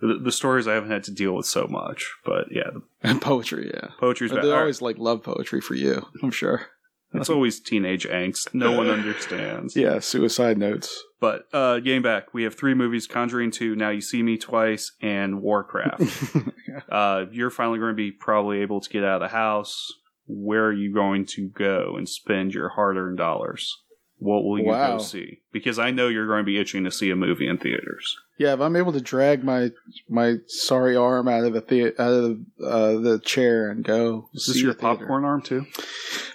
The, 0.00 0.18
the, 0.22 0.32
stories 0.32 0.68
I 0.68 0.74
haven't 0.74 0.90
had 0.90 1.04
to 1.04 1.10
deal 1.10 1.32
with 1.32 1.46
so 1.46 1.66
much, 1.66 2.12
but 2.24 2.48
yeah, 2.50 2.70
and 3.02 3.20
poetry. 3.20 3.70
Yeah, 3.72 3.88
poetry's. 3.98 4.30
They 4.30 4.52
always 4.52 4.82
like 4.82 4.98
love 4.98 5.22
poetry 5.22 5.60
for 5.60 5.74
you. 5.74 6.06
I'm 6.22 6.30
sure. 6.30 6.66
It's 7.14 7.30
always 7.30 7.60
teenage 7.60 8.06
angst. 8.06 8.52
No 8.52 8.72
one 8.72 8.90
understands. 8.90 9.74
Yeah, 9.74 10.00
suicide 10.00 10.58
notes. 10.58 11.02
But 11.18 11.48
uh, 11.52 11.80
game 11.80 12.02
back, 12.02 12.34
we 12.34 12.42
have 12.44 12.54
three 12.54 12.74
movies: 12.74 13.06
Conjuring 13.06 13.50
Two, 13.50 13.74
Now 13.74 13.90
You 13.90 14.00
See 14.00 14.22
Me 14.22 14.36
Twice, 14.36 14.92
and 15.00 15.40
Warcraft. 15.40 16.02
uh, 16.90 17.24
you're 17.30 17.50
finally 17.50 17.78
going 17.78 17.92
to 17.92 17.96
be 17.96 18.12
probably 18.12 18.60
able 18.60 18.80
to 18.80 18.90
get 18.90 19.02
out 19.02 19.22
of 19.22 19.30
the 19.30 19.34
house 19.34 19.92
where 20.26 20.66
are 20.66 20.72
you 20.72 20.92
going 20.92 21.24
to 21.24 21.48
go 21.48 21.94
and 21.96 22.08
spend 22.08 22.54
your 22.54 22.70
hard 22.70 22.96
earned 22.96 23.18
dollars? 23.18 23.82
What 24.18 24.44
will 24.44 24.58
you 24.58 24.66
wow. 24.66 24.96
go 24.96 25.02
see? 25.02 25.42
Because 25.52 25.78
I 25.78 25.90
know 25.90 26.08
you're 26.08 26.26
going 26.26 26.40
to 26.40 26.44
be 26.44 26.58
itching 26.58 26.84
to 26.84 26.90
see 26.90 27.10
a 27.10 27.16
movie 27.16 27.46
in 27.46 27.58
theaters. 27.58 28.16
Yeah, 28.38 28.54
if 28.54 28.60
I'm 28.60 28.76
able 28.76 28.92
to 28.92 29.00
drag 29.00 29.44
my 29.44 29.70
my 30.08 30.36
sorry 30.46 30.96
arm 30.96 31.28
out 31.28 31.44
of 31.44 31.52
the 31.52 31.60
thea- 31.60 31.92
out 31.98 32.12
of 32.12 32.22
the, 32.58 32.66
uh, 32.66 33.00
the 33.00 33.20
chair 33.24 33.70
and 33.70 33.84
go. 33.84 34.30
Is 34.34 34.46
this 34.46 34.62
your 34.62 34.74
popcorn 34.74 35.24
arm 35.24 35.42
too? 35.42 35.66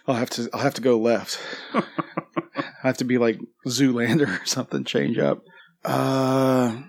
I'll 0.07 0.15
have 0.15 0.29
to 0.31 0.49
I'll 0.53 0.61
have 0.61 0.75
to 0.75 0.81
go 0.81 0.99
left. 0.99 1.39
I 2.83 2.87
have 2.87 2.97
to 2.97 3.03
be 3.03 3.17
like 3.17 3.39
Zoolander 3.67 4.41
or 4.41 4.45
something. 4.45 4.83
Change 4.83 5.17
up. 5.17 5.43
Uh, 5.83 6.81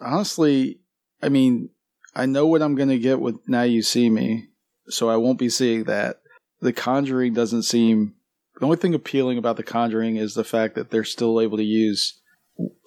honestly, 0.00 0.80
I 1.22 1.28
mean, 1.28 1.70
I 2.14 2.26
know 2.26 2.46
what 2.46 2.62
I'm 2.62 2.74
going 2.74 2.88
to 2.88 2.98
get 2.98 3.20
with 3.20 3.36
Now 3.46 3.62
You 3.62 3.82
See 3.82 4.10
Me, 4.10 4.48
so 4.88 5.08
I 5.08 5.16
won't 5.16 5.38
be 5.38 5.48
seeing 5.48 5.84
that. 5.84 6.20
The 6.60 6.72
Conjuring 6.72 7.34
doesn't 7.34 7.62
seem. 7.62 8.14
The 8.58 8.66
only 8.66 8.76
thing 8.76 8.94
appealing 8.94 9.38
about 9.38 9.56
The 9.56 9.62
Conjuring 9.62 10.16
is 10.16 10.34
the 10.34 10.44
fact 10.44 10.74
that 10.74 10.90
they're 10.90 11.04
still 11.04 11.40
able 11.40 11.56
to 11.56 11.64
use 11.64 12.20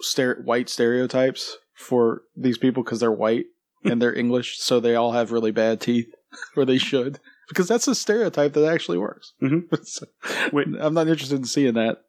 stere- 0.02 0.44
white 0.44 0.70
stereotypes 0.70 1.58
for 1.74 2.22
these 2.36 2.58
people 2.58 2.84
because 2.84 3.00
they're 3.00 3.12
white 3.12 3.46
and 3.84 4.02
they're 4.02 4.14
English, 4.14 4.60
so 4.60 4.80
they 4.80 4.96
all 4.96 5.12
have 5.12 5.32
really 5.32 5.52
bad 5.52 5.82
teeth, 5.82 6.08
or 6.56 6.66
they 6.66 6.78
should, 6.78 7.20
because 7.50 7.68
that's 7.68 7.88
a 7.88 7.96
stereotype 7.96 8.54
that 8.54 8.66
actually 8.66 8.98
works. 8.98 9.34
Mm-hmm. 9.42 9.76
so, 9.84 10.06
Wait. 10.52 10.68
I'm 10.80 10.94
not 10.94 11.08
interested 11.08 11.40
in 11.40 11.46
seeing 11.46 11.74
that 11.74 12.05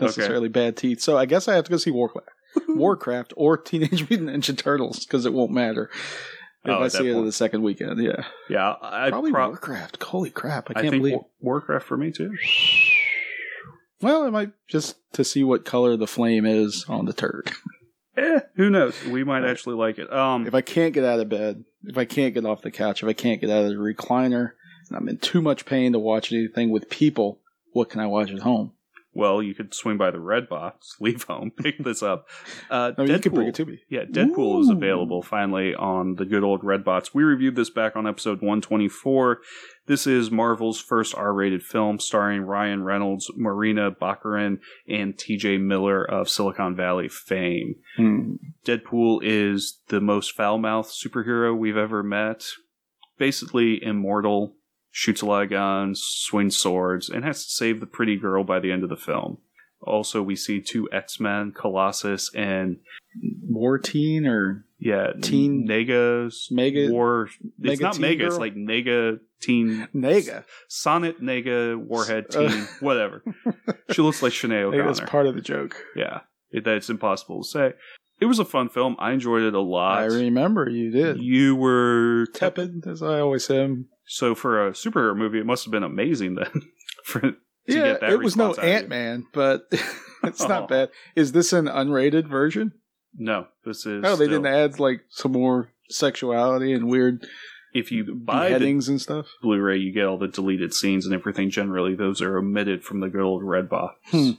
necessarily 0.00 0.46
okay. 0.46 0.52
bad 0.52 0.76
teeth, 0.76 1.00
so 1.00 1.16
I 1.16 1.26
guess 1.26 1.48
I 1.48 1.54
have 1.54 1.64
to 1.64 1.70
go 1.70 1.76
see 1.76 1.90
Warcraft, 1.90 2.28
Warcraft 2.68 3.34
or 3.36 3.56
Teenage 3.56 4.08
Mutant 4.10 4.30
Ninja 4.30 4.56
Turtles 4.56 5.04
because 5.04 5.26
it 5.26 5.32
won't 5.32 5.52
matter. 5.52 5.90
If 6.64 6.70
oh, 6.70 6.82
I 6.82 6.88
see 6.88 7.08
it 7.08 7.16
in 7.16 7.26
the 7.26 7.32
second 7.32 7.62
weekend, 7.62 8.02
yeah. 8.02 8.24
Yeah, 8.48 8.74
I 8.80 9.10
probably 9.10 9.32
pro- 9.32 9.48
Warcraft. 9.48 10.02
Holy 10.02 10.30
crap! 10.30 10.70
I 10.70 10.74
can't 10.74 10.86
I 10.86 10.98
believe 10.98 11.14
War- 11.14 11.26
Warcraft 11.40 11.86
for 11.86 11.96
me 11.96 12.10
too. 12.10 12.34
Well, 14.00 14.26
it 14.26 14.30
might 14.30 14.52
just 14.68 14.96
to 15.12 15.24
see 15.24 15.44
what 15.44 15.64
color 15.64 15.96
the 15.96 16.06
flame 16.06 16.46
is 16.46 16.86
on 16.88 17.04
the 17.04 17.12
turd. 17.12 17.50
eh, 18.16 18.40
who 18.56 18.70
knows? 18.70 19.02
We 19.04 19.24
might 19.24 19.44
actually 19.44 19.76
like 19.76 19.98
it. 19.98 20.12
Um, 20.12 20.46
if 20.46 20.54
I 20.54 20.62
can't 20.62 20.94
get 20.94 21.04
out 21.04 21.20
of 21.20 21.28
bed, 21.28 21.64
if 21.84 21.98
I 21.98 22.04
can't 22.04 22.34
get 22.34 22.46
off 22.46 22.62
the 22.62 22.70
couch, 22.70 23.02
if 23.02 23.08
I 23.08 23.12
can't 23.12 23.40
get 23.40 23.50
out 23.50 23.64
of 23.64 23.70
the 23.70 23.76
recliner, 23.76 24.52
and 24.88 24.96
I'm 24.96 25.08
in 25.08 25.18
too 25.18 25.40
much 25.42 25.66
pain 25.66 25.92
to 25.92 25.98
watch 25.98 26.32
anything 26.32 26.70
with 26.70 26.90
people, 26.90 27.40
what 27.72 27.90
can 27.90 28.00
I 28.00 28.06
watch 28.06 28.30
at 28.30 28.40
home? 28.40 28.72
Well, 29.14 29.42
you 29.42 29.54
could 29.54 29.72
swing 29.72 29.96
by 29.96 30.10
the 30.10 30.20
Red 30.20 30.48
Box, 30.48 30.96
leave 31.00 31.24
home, 31.24 31.50
pick 31.50 31.82
this 31.82 32.02
up. 32.02 32.28
Uh, 32.70 32.92
no, 32.98 33.04
Deadpool, 33.04 33.08
you 33.08 33.18
can 33.20 33.34
bring 33.34 33.48
it 33.48 33.54
to 33.56 33.64
me. 33.64 33.80
Yeah, 33.88 34.04
Deadpool 34.04 34.56
Ooh. 34.56 34.60
is 34.60 34.68
available 34.68 35.22
finally 35.22 35.74
on 35.74 36.16
the 36.16 36.24
good 36.24 36.42
old 36.42 36.64
Red 36.64 36.84
Box. 36.84 37.14
We 37.14 37.22
reviewed 37.22 37.56
this 37.56 37.70
back 37.70 37.96
on 37.96 38.06
episode 38.06 38.40
124. 38.40 39.40
This 39.86 40.06
is 40.06 40.30
Marvel's 40.30 40.80
first 40.80 41.14
R-rated 41.14 41.62
film 41.62 41.98
starring 41.98 42.42
Ryan 42.42 42.82
Reynolds, 42.82 43.30
Morena 43.36 43.90
Baccarin, 43.90 44.58
and 44.88 45.16
T.J. 45.16 45.58
Miller 45.58 46.02
of 46.02 46.28
Silicon 46.28 46.74
Valley 46.74 47.08
fame. 47.08 47.76
Hmm. 47.96 48.34
Deadpool 48.64 49.20
is 49.22 49.80
the 49.88 50.00
most 50.00 50.32
foul-mouthed 50.32 50.90
superhero 50.90 51.56
we've 51.56 51.76
ever 51.76 52.02
met. 52.02 52.46
Basically 53.18 53.82
immortal, 53.82 54.56
shoots 54.96 55.22
a 55.22 55.26
lot 55.26 55.42
of 55.42 55.50
guns, 55.50 56.00
swings 56.00 56.56
swords, 56.56 57.10
and 57.10 57.24
has 57.24 57.44
to 57.44 57.50
save 57.50 57.80
the 57.80 57.86
pretty 57.86 58.16
girl 58.16 58.44
by 58.44 58.60
the 58.60 58.70
end 58.70 58.84
of 58.84 58.88
the 58.88 58.96
film. 58.96 59.38
Also, 59.82 60.22
we 60.22 60.36
see 60.36 60.60
two 60.60 60.88
X 60.92 61.18
Men, 61.18 61.50
Colossus 61.50 62.32
and 62.32 62.78
War 63.42 63.76
Teen 63.76 64.24
or 64.24 64.64
yeah, 64.78 65.08
Teen 65.20 65.66
Nega's 65.66 66.46
Mega 66.52 66.88
War. 66.92 67.24
It's 67.26 67.38
Mega 67.58 67.82
not 67.82 67.98
Mega. 67.98 68.18
Girl? 68.18 68.26
It's 68.28 68.38
like 68.38 68.54
Nega 68.54 69.18
Teen 69.40 69.88
Nega 69.92 70.44
Sonnet 70.68 71.20
Nega 71.20 71.76
Warhead 71.76 72.30
Teen 72.30 72.48
uh, 72.48 72.66
whatever. 72.80 73.24
she 73.90 74.00
looks 74.00 74.22
like 74.22 74.32
Sinead 74.32 74.62
O'Connor. 74.62 74.86
That's 74.86 75.00
part 75.00 75.26
of 75.26 75.34
the 75.34 75.42
joke. 75.42 75.76
Yeah, 75.96 76.20
it, 76.52 76.64
that's 76.64 76.88
impossible 76.88 77.42
to 77.42 77.48
say. 77.48 77.72
It 78.20 78.26
was 78.26 78.38
a 78.38 78.44
fun 78.44 78.68
film. 78.68 78.94
I 79.00 79.10
enjoyed 79.10 79.42
it 79.42 79.54
a 79.54 79.60
lot. 79.60 79.98
I 79.98 80.04
remember 80.04 80.70
you 80.70 80.92
did. 80.92 81.18
You 81.18 81.56
were 81.56 82.28
tepid, 82.32 82.86
as 82.86 83.02
I 83.02 83.18
always 83.18 83.50
am. 83.50 83.88
So 84.06 84.34
for 84.34 84.66
a 84.66 84.72
superhero 84.72 85.16
movie, 85.16 85.38
it 85.38 85.46
must 85.46 85.64
have 85.64 85.72
been 85.72 85.82
amazing 85.82 86.34
then. 86.34 86.62
for 87.04 87.34
yeah, 87.66 87.96
it 88.02 88.18
was 88.18 88.36
no 88.36 88.54
Ant 88.54 88.88
Man, 88.88 89.26
but 89.32 89.66
it's 90.22 90.42
oh. 90.42 90.48
not 90.48 90.68
bad. 90.68 90.90
Is 91.16 91.32
this 91.32 91.52
an 91.52 91.66
unrated 91.66 92.28
version? 92.28 92.72
No, 93.16 93.46
this 93.64 93.86
is. 93.86 94.04
Oh, 94.04 94.16
they 94.16 94.26
still... 94.26 94.42
didn't 94.42 94.46
add 94.46 94.78
like 94.78 95.02
some 95.08 95.32
more 95.32 95.70
sexuality 95.88 96.72
and 96.72 96.88
weird. 96.88 97.26
If 97.72 97.90
you 97.90 98.14
buy 98.14 98.50
headings 98.50 98.88
and 98.88 99.00
stuff, 99.00 99.26
Blu-ray, 99.42 99.78
you 99.78 99.92
get 99.92 100.06
all 100.06 100.18
the 100.18 100.28
deleted 100.28 100.72
scenes 100.72 101.06
and 101.06 101.14
everything. 101.14 101.50
Generally, 101.50 101.96
those 101.96 102.22
are 102.22 102.38
omitted 102.38 102.84
from 102.84 103.00
the 103.00 103.08
good 103.08 103.22
old 103.22 103.42
red 103.42 103.68
box. 103.68 103.96
Hmm. 104.10 104.30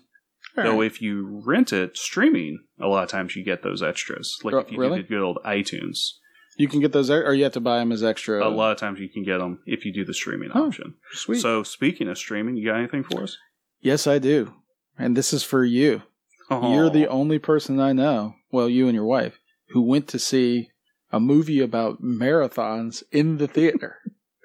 Though 0.56 0.80
right. 0.80 0.88
if 0.88 1.02
you 1.02 1.42
rent 1.46 1.74
it 1.74 1.98
streaming, 1.98 2.60
a 2.80 2.88
lot 2.88 3.04
of 3.04 3.10
times 3.10 3.36
you 3.36 3.44
get 3.44 3.62
those 3.62 3.84
extras. 3.84 4.38
Like 4.42 4.68
if 4.68 4.72
you 4.72 4.80
really? 4.80 5.02
the 5.02 5.08
good 5.08 5.22
old 5.22 5.40
iTunes. 5.46 6.12
You 6.58 6.68
can 6.68 6.80
get 6.80 6.94
those, 6.94 7.10
or 7.10 7.34
you 7.34 7.44
have 7.44 7.54
to 7.54 7.60
buy 7.60 7.80
them 7.80 7.92
as 7.92 8.04
extra. 8.04 8.46
A 8.46 8.50
lot 8.50 8.72
of 8.72 8.78
times 8.78 9.00
you 9.00 9.10
can 9.10 9.24
get 9.24 9.40
them 9.40 9.60
if 9.66 9.86
you 9.86 9.94
do 9.94 10.06
the 10.06 10.14
streaming 10.14 10.52
oh, 10.54 10.68
option. 10.68 10.96
Sweet. 11.12 11.42
So 11.42 11.64
speaking 11.64 12.08
of 12.08 12.18
streaming, 12.18 12.56
you 12.56 12.66
got 12.66 12.78
anything 12.78 13.04
for 13.04 13.24
us? 13.24 13.38
Yes, 13.82 14.08
I 14.08 14.20
do, 14.20 14.54
and 14.98 15.18
this 15.18 15.34
is 15.34 15.44
for 15.44 15.64
you. 15.64 16.04
Oh. 16.50 16.74
You're 16.74 16.90
the 16.90 17.08
only 17.08 17.40
person 17.40 17.80
I 17.80 17.94
know, 17.94 18.36
well, 18.52 18.70
you 18.70 18.88
and 18.88 18.96
your 18.96 19.06
wife, 19.06 19.40
who 19.70 19.82
went 19.82 20.08
to 20.10 20.20
see 20.20 20.70
a 21.12 21.20
movie 21.20 21.60
about 21.60 22.02
marathons 22.02 23.04
in 23.12 23.38
the 23.38 23.48
theater. 23.48 23.98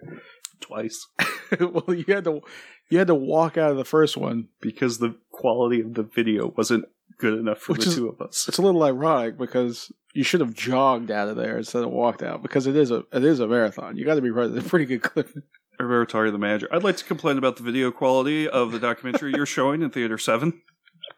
twice 0.61 1.07
well, 1.61 1.95
you 1.95 2.05
had 2.09 2.25
to 2.25 2.41
you 2.89 2.99
had 2.99 3.07
to 3.07 3.15
walk 3.15 3.57
out 3.57 3.71
of 3.71 3.77
the 3.77 3.85
first 3.85 4.17
one. 4.17 4.49
because 4.61 4.99
the 4.99 5.15
quality 5.31 5.81
of 5.81 5.95
the 5.95 6.03
video 6.03 6.53
wasn't 6.57 6.85
good 7.21 7.39
enough 7.39 7.59
for 7.59 7.73
Which 7.73 7.85
the 7.85 7.91
is- 7.91 7.97
two 7.97 8.09
of 8.09 8.21
us. 8.21 8.49
It's 8.49 8.59
a 8.59 8.63
little 8.63 8.83
ironic 8.83 9.39
because 9.39 9.93
you 10.15 10.25
should 10.25 10.41
have 10.41 10.55
jogged 10.55 11.11
out 11.11 11.29
of 11.29 11.37
there 11.37 11.59
instead 11.59 11.85
of 11.85 11.91
walked 11.91 12.23
out 12.23 12.43
because 12.43 12.67
it 12.67 12.75
is 12.77 12.91
a 12.91 13.05
it 13.13 13.25
is 13.25 13.39
a 13.41 13.47
marathon. 13.47 13.97
You 13.97 14.05
got 14.05 14.17
to 14.17 14.21
be. 14.23 14.31
It's 14.35 14.67
a 14.67 14.69
pretty 14.69 14.87
good 14.87 15.03
clip. 15.03 15.29
Tari, 16.09 16.31
the 16.31 16.37
manager. 16.39 16.69
I'd 16.71 16.85
like 16.85 16.99
to 16.99 17.05
complain 17.05 17.39
about 17.39 17.57
the 17.57 17.63
video 17.63 17.91
quality 17.91 18.47
of 18.47 18.71
the 18.71 18.79
documentary 18.79 19.33
you're 19.35 19.47
showing 19.47 19.81
in 19.81 19.89
Theater 19.89 20.19
7. 20.19 20.61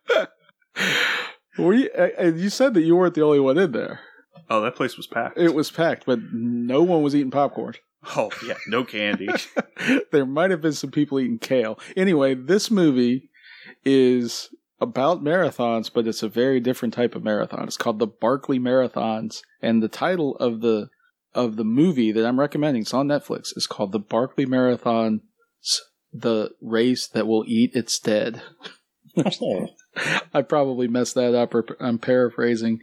Were 1.58 1.74
you, 1.74 1.90
and 2.16 2.38
you 2.38 2.48
said 2.48 2.74
that 2.74 2.82
you 2.82 2.94
weren't 2.96 3.14
the 3.14 3.22
only 3.22 3.40
one 3.40 3.58
in 3.58 3.72
there. 3.72 4.00
Oh, 4.48 4.60
that 4.62 4.76
place 4.76 4.96
was 4.96 5.06
packed. 5.06 5.36
It 5.36 5.54
was 5.54 5.70
packed, 5.70 6.06
but 6.06 6.20
no 6.32 6.82
one 6.82 7.02
was 7.02 7.14
eating 7.14 7.30
popcorn. 7.30 7.74
oh, 8.16 8.30
yeah, 8.46 8.54
no 8.68 8.84
candy. 8.84 9.28
there 10.12 10.26
might 10.26 10.50
have 10.50 10.60
been 10.60 10.72
some 10.72 10.90
people 10.90 11.18
eating 11.20 11.38
kale. 11.38 11.78
Anyway, 11.96 12.34
this 12.34 12.70
movie 12.70 13.30
is 13.84 14.48
about 14.82 15.22
marathons, 15.22 15.90
but 15.92 16.08
it's 16.08 16.24
a 16.24 16.28
very 16.28 16.58
different 16.58 16.92
type 16.92 17.14
of 17.14 17.22
marathon. 17.22 17.64
It's 17.64 17.76
called 17.76 18.00
the 18.00 18.06
Barkley 18.06 18.58
Marathons, 18.58 19.40
and 19.62 19.80
the 19.80 19.88
title 19.88 20.36
of 20.36 20.60
the 20.60 20.88
of 21.34 21.56
the 21.56 21.64
movie 21.64 22.12
that 22.12 22.26
I'm 22.26 22.40
recommending, 22.40 22.82
it's 22.82 22.92
on 22.92 23.08
Netflix, 23.08 23.56
is 23.56 23.66
called 23.66 23.92
the 23.92 24.00
Barkley 24.00 24.44
Marathons: 24.44 25.20
The 26.12 26.50
Race 26.60 27.06
That 27.06 27.28
Will 27.28 27.44
Eat 27.46 27.70
Its 27.74 27.98
Dead. 28.00 28.42
I 30.34 30.42
probably 30.42 30.88
messed 30.88 31.14
that 31.14 31.34
up, 31.34 31.54
or 31.54 31.64
I'm 31.80 31.98
paraphrasing. 31.98 32.80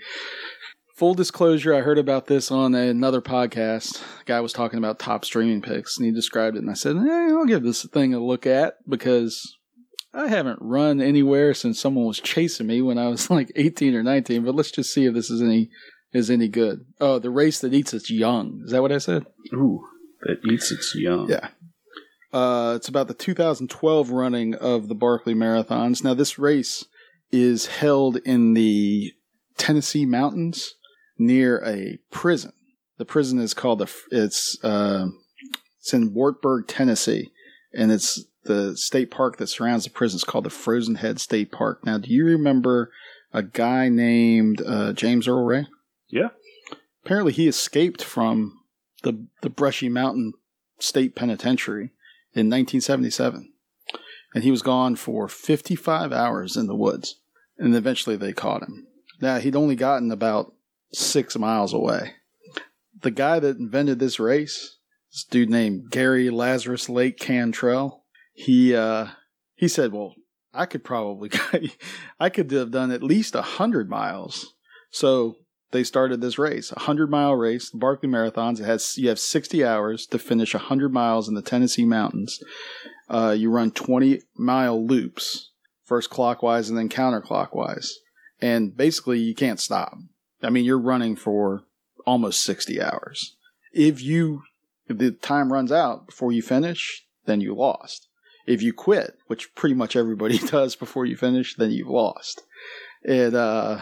Full 0.95 1.13
disclosure, 1.13 1.73
I 1.73 1.81
heard 1.81 1.97
about 1.97 2.27
this 2.27 2.49
on 2.49 2.75
another 2.75 3.21
podcast. 3.21 4.01
A 4.21 4.25
guy 4.25 4.39
was 4.39 4.53
talking 4.53 4.79
about 4.79 4.99
top 4.99 5.25
streaming 5.25 5.61
picks, 5.61 5.97
and 5.97 6.05
he 6.05 6.11
described 6.11 6.55
it, 6.55 6.59
and 6.59 6.69
I 6.69 6.73
said, 6.73 6.97
eh, 6.97 7.29
I'll 7.29 7.45
give 7.45 7.63
this 7.63 7.83
thing 7.85 8.13
a 8.13 8.19
look 8.19 8.45
at 8.45 8.75
because 8.87 9.57
I 10.13 10.27
haven't 10.27 10.59
run 10.61 11.01
anywhere 11.01 11.53
since 11.53 11.79
someone 11.79 12.05
was 12.05 12.19
chasing 12.19 12.67
me 12.67 12.81
when 12.81 12.97
I 12.97 13.07
was 13.07 13.29
like 13.29 13.51
18 13.55 13.95
or 13.95 14.03
19. 14.03 14.43
But 14.43 14.55
let's 14.55 14.71
just 14.71 14.93
see 14.93 15.05
if 15.05 15.13
this 15.13 15.29
is 15.29 15.41
any 15.41 15.69
is 16.11 16.31
any 16.31 16.47
good. 16.47 16.85
Oh, 16.99 17.19
the 17.19 17.29
race 17.29 17.59
that 17.59 17.73
eats 17.73 17.93
its 17.93 18.09
young. 18.09 18.61
Is 18.65 18.71
that 18.71 18.81
what 18.81 18.91
I 18.91 18.97
said? 18.97 19.25
Ooh, 19.53 19.85
that 20.21 20.37
eats 20.51 20.71
its 20.71 20.95
young. 20.95 21.29
Yeah. 21.29 21.49
Uh, 22.31 22.73
it's 22.75 22.87
about 22.87 23.07
the 23.07 23.13
2012 23.13 24.11
running 24.11 24.55
of 24.55 24.87
the 24.87 24.95
Barkley 24.95 25.33
Marathons. 25.33 26.03
Now, 26.03 26.13
this 26.13 26.37
race 26.37 26.85
is 27.31 27.67
held 27.67 28.17
in 28.17 28.53
the 28.53 29.13
Tennessee 29.57 30.05
mountains 30.05 30.75
near 31.17 31.63
a 31.65 31.99
prison. 32.11 32.53
The 32.97 33.05
prison 33.05 33.39
is 33.39 33.53
called 33.53 33.79
the 33.79 33.91
it's 34.11 34.57
uh, 34.63 35.07
it's 35.79 35.93
in 35.93 36.13
Wartburg, 36.13 36.67
Tennessee, 36.67 37.29
and 37.73 37.91
it's 37.91 38.25
the 38.43 38.75
state 38.77 39.11
park 39.11 39.37
that 39.37 39.47
surrounds 39.47 39.83
the 39.83 39.89
prison 39.89 40.17
is 40.17 40.23
called 40.23 40.45
the 40.45 40.49
Frozen 40.49 40.95
Head 40.95 41.19
State 41.19 41.51
Park. 41.51 41.85
Now, 41.85 41.97
do 41.97 42.11
you 42.11 42.25
remember 42.25 42.91
a 43.33 43.43
guy 43.43 43.89
named 43.89 44.61
uh, 44.65 44.93
James 44.93 45.27
Earl 45.27 45.45
Ray? 45.45 45.67
Yeah. 46.07 46.29
Apparently, 47.03 47.33
he 47.33 47.47
escaped 47.47 48.03
from 48.03 48.59
the 49.03 49.25
the 49.41 49.49
Brushy 49.49 49.89
Mountain 49.89 50.33
State 50.79 51.15
Penitentiary 51.15 51.91
in 52.33 52.49
1977, 52.49 53.51
and 54.33 54.43
he 54.43 54.51
was 54.51 54.61
gone 54.61 54.95
for 54.95 55.27
55 55.27 56.11
hours 56.11 56.55
in 56.55 56.67
the 56.67 56.75
woods, 56.75 57.15
and 57.57 57.75
eventually 57.75 58.15
they 58.15 58.33
caught 58.33 58.63
him. 58.63 58.87
Now 59.21 59.39
he'd 59.39 59.55
only 59.55 59.75
gotten 59.75 60.11
about 60.11 60.53
six 60.93 61.37
miles 61.37 61.73
away. 61.73 62.15
The 63.01 63.11
guy 63.11 63.39
that 63.39 63.57
invented 63.57 63.99
this 63.99 64.19
race, 64.19 64.77
this 65.11 65.23
dude 65.23 65.49
named 65.49 65.91
Gary 65.91 66.29
Lazarus 66.29 66.89
Lake 66.89 67.17
Cantrell, 67.17 67.98
he 68.39 68.73
uh, 68.73 69.07
he 69.55 69.67
said, 69.67 69.91
"Well, 69.91 70.15
I 70.53 70.65
could 70.65 70.81
probably, 70.81 71.29
I 72.21 72.29
could 72.29 72.49
have 72.51 72.71
done 72.71 72.89
at 72.89 73.03
least 73.03 73.35
a 73.35 73.41
hundred 73.41 73.89
miles." 73.89 74.53
So 74.91 75.35
they 75.71 75.83
started 75.83 76.21
this 76.21 76.39
race, 76.39 76.71
a 76.71 76.79
hundred 76.79 77.11
mile 77.11 77.35
race, 77.35 77.69
the 77.69 77.77
Barkley 77.77 78.07
Marathons. 78.07 78.61
It 78.61 78.63
has 78.63 78.97
you 78.97 79.09
have 79.09 79.19
sixty 79.19 79.65
hours 79.65 80.05
to 80.07 80.17
finish 80.17 80.53
hundred 80.53 80.93
miles 80.93 81.27
in 81.27 81.35
the 81.35 81.41
Tennessee 81.41 81.83
mountains. 81.83 82.41
Uh, 83.09 83.35
you 83.37 83.51
run 83.51 83.71
twenty 83.71 84.21
mile 84.37 84.81
loops, 84.81 85.51
first 85.83 86.09
clockwise 86.09 86.69
and 86.69 86.77
then 86.77 86.87
counterclockwise, 86.87 87.89
and 88.39 88.75
basically 88.75 89.19
you 89.19 89.35
can't 89.35 89.59
stop. 89.59 89.97
I 90.41 90.49
mean, 90.49 90.63
you're 90.63 90.79
running 90.79 91.17
for 91.17 91.63
almost 92.05 92.41
sixty 92.41 92.81
hours. 92.81 93.35
If 93.73 94.01
you 94.01 94.43
if 94.87 94.97
the 94.97 95.11
time 95.11 95.51
runs 95.51 95.73
out 95.73 96.07
before 96.07 96.31
you 96.31 96.41
finish, 96.41 97.05
then 97.25 97.41
you 97.41 97.53
lost. 97.53 98.08
If 98.49 98.61
you 98.61 98.73
quit, 98.73 99.11
which 99.27 99.53
pretty 99.55 99.75
much 99.75 99.95
everybody 99.95 100.37
does 100.57 100.75
before 100.75 101.05
you 101.05 101.15
finish, 101.15 101.55
then 101.55 101.71
you've 101.71 101.87
lost. 101.87 102.41
And 103.07 103.35
uh, 103.35 103.81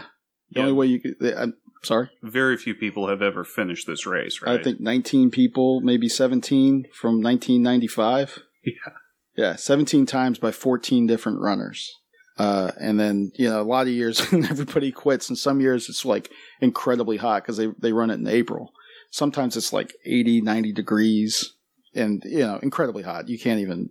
the 0.50 0.60
Yeah. 0.60 0.62
only 0.62 0.72
way 0.74 0.86
you 0.86 1.00
could. 1.00 1.16
I'm 1.36 1.54
sorry. 1.82 2.10
Very 2.22 2.56
few 2.56 2.74
people 2.74 3.08
have 3.08 3.22
ever 3.22 3.44
finished 3.44 3.86
this 3.86 4.06
race, 4.06 4.40
right? 4.42 4.60
I 4.60 4.62
think 4.62 4.80
19 4.80 5.30
people, 5.30 5.80
maybe 5.80 6.08
17 6.08 6.84
from 6.92 7.20
1995. 7.22 8.42
Yeah. 8.64 8.92
Yeah, 9.36 9.56
17 9.56 10.04
times 10.04 10.38
by 10.38 10.50
14 10.50 11.06
different 11.06 11.40
runners. 11.40 11.90
Uh, 12.38 12.72
and 12.80 12.98
then, 13.00 13.30
you 13.36 13.48
know, 13.48 13.60
a 13.60 13.62
lot 13.62 13.86
of 13.86 13.92
years 13.92 14.20
everybody 14.32 14.90
quits, 14.92 15.28
and 15.28 15.38
some 15.38 15.60
years 15.60 15.88
it's 15.88 16.04
like 16.04 16.28
incredibly 16.60 17.16
hot 17.18 17.42
because 17.42 17.56
they, 17.56 17.68
they 17.78 17.92
run 17.92 18.10
it 18.10 18.14
in 18.20 18.26
April. 18.26 18.72
Sometimes 19.12 19.56
it's 19.56 19.72
like 19.72 19.94
80, 20.04 20.40
90 20.42 20.72
degrees 20.72 21.54
and, 21.94 22.20
you 22.26 22.40
know, 22.40 22.58
incredibly 22.62 23.04
hot. 23.04 23.28
You 23.28 23.38
can't 23.38 23.60
even 23.60 23.90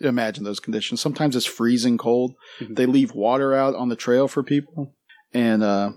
imagine 0.00 0.44
those 0.44 0.60
conditions. 0.60 1.00
Sometimes 1.00 1.34
it's 1.36 1.46
freezing 1.46 1.98
cold. 1.98 2.34
Mhm. 2.60 2.76
They 2.76 2.86
leave 2.86 3.12
water 3.14 3.54
out 3.54 3.74
on 3.74 3.88
the 3.88 3.96
trail 3.96 4.28
for 4.28 4.42
people. 4.42 4.94
And, 5.34 5.62
uh, 5.62 5.92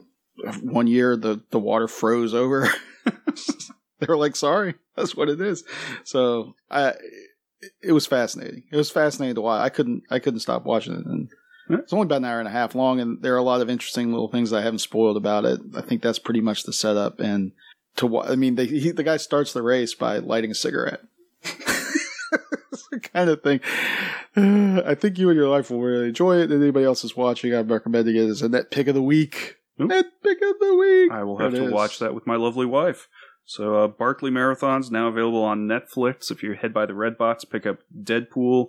one 0.63 0.87
year 0.87 1.15
the, 1.15 1.41
the 1.51 1.59
water 1.59 1.87
froze 1.87 2.33
over. 2.33 2.67
they 3.99 4.05
were 4.07 4.17
like, 4.17 4.35
sorry, 4.35 4.75
that's 4.95 5.15
what 5.15 5.29
it 5.29 5.39
is. 5.39 5.63
So 6.03 6.55
I, 6.69 6.93
it 7.81 7.91
was 7.91 8.07
fascinating. 8.07 8.63
It 8.71 8.75
was 8.77 8.89
fascinating 8.89 9.35
to 9.35 9.41
watch. 9.41 9.61
I 9.63 9.69
couldn't, 9.69 10.03
I 10.09 10.19
couldn't 10.19 10.39
stop 10.39 10.65
watching 10.65 10.93
it. 10.93 11.05
And 11.05 11.29
it's 11.69 11.93
only 11.93 12.05
about 12.05 12.17
an 12.17 12.25
hour 12.25 12.39
and 12.39 12.47
a 12.47 12.51
half 12.51 12.75
long, 12.75 12.99
and 12.99 13.21
there 13.21 13.33
are 13.33 13.37
a 13.37 13.43
lot 13.43 13.61
of 13.61 13.69
interesting 13.69 14.11
little 14.11 14.27
things 14.29 14.51
I 14.51 14.61
haven't 14.61 14.79
spoiled 14.79 15.15
about 15.15 15.45
it. 15.45 15.59
I 15.75 15.81
think 15.81 16.01
that's 16.01 16.19
pretty 16.19 16.41
much 16.41 16.63
the 16.63 16.73
setup. 16.73 17.19
And 17.19 17.51
to, 17.97 18.07
wa- 18.07 18.25
I 18.27 18.35
mean, 18.35 18.55
they, 18.55 18.65
he, 18.65 18.91
the 18.91 19.03
guy 19.03 19.17
starts 19.17 19.53
the 19.53 19.61
race 19.61 19.93
by 19.93 20.17
lighting 20.17 20.51
a 20.51 20.55
cigarette. 20.55 21.01
it's 22.73 22.87
the 22.89 22.99
kind 22.99 23.29
of 23.29 23.41
thing. 23.43 23.59
I 24.85 24.95
think 24.95 25.17
you 25.17 25.29
and 25.29 25.37
your 25.37 25.49
wife 25.49 25.69
will 25.69 25.81
really 25.81 26.09
enjoy 26.09 26.37
it. 26.37 26.51
And 26.51 26.61
anybody 26.61 26.85
else 26.85 27.03
is 27.03 27.15
watching, 27.15 27.53
I'm 27.53 27.67
recommending 27.67 28.15
it 28.15 28.29
as 28.29 28.41
a 28.41 28.49
net 28.49 28.71
pick 28.71 28.87
of 28.87 28.95
the 28.95 29.01
week. 29.01 29.57
Oop. 29.79 29.89
Net 29.89 30.05
pick 30.23 30.37
of 30.41 30.59
the 30.59 30.75
week. 30.75 31.11
I 31.11 31.23
will 31.23 31.37
have 31.37 31.53
it 31.53 31.57
to 31.57 31.65
is. 31.65 31.71
watch 31.71 31.99
that 31.99 32.13
with 32.13 32.27
my 32.27 32.35
lovely 32.35 32.65
wife. 32.65 33.07
So, 33.45 33.75
uh, 33.83 33.87
Barkley 33.87 34.31
Marathon's 34.31 34.91
now 34.91 35.07
available 35.07 35.43
on 35.43 35.67
Netflix. 35.67 36.31
If 36.31 36.43
you 36.43 36.53
head 36.53 36.73
by 36.73 36.85
the 36.85 36.93
Red 36.93 37.17
Box, 37.17 37.43
pick 37.43 37.65
up 37.65 37.79
Deadpool. 38.01 38.67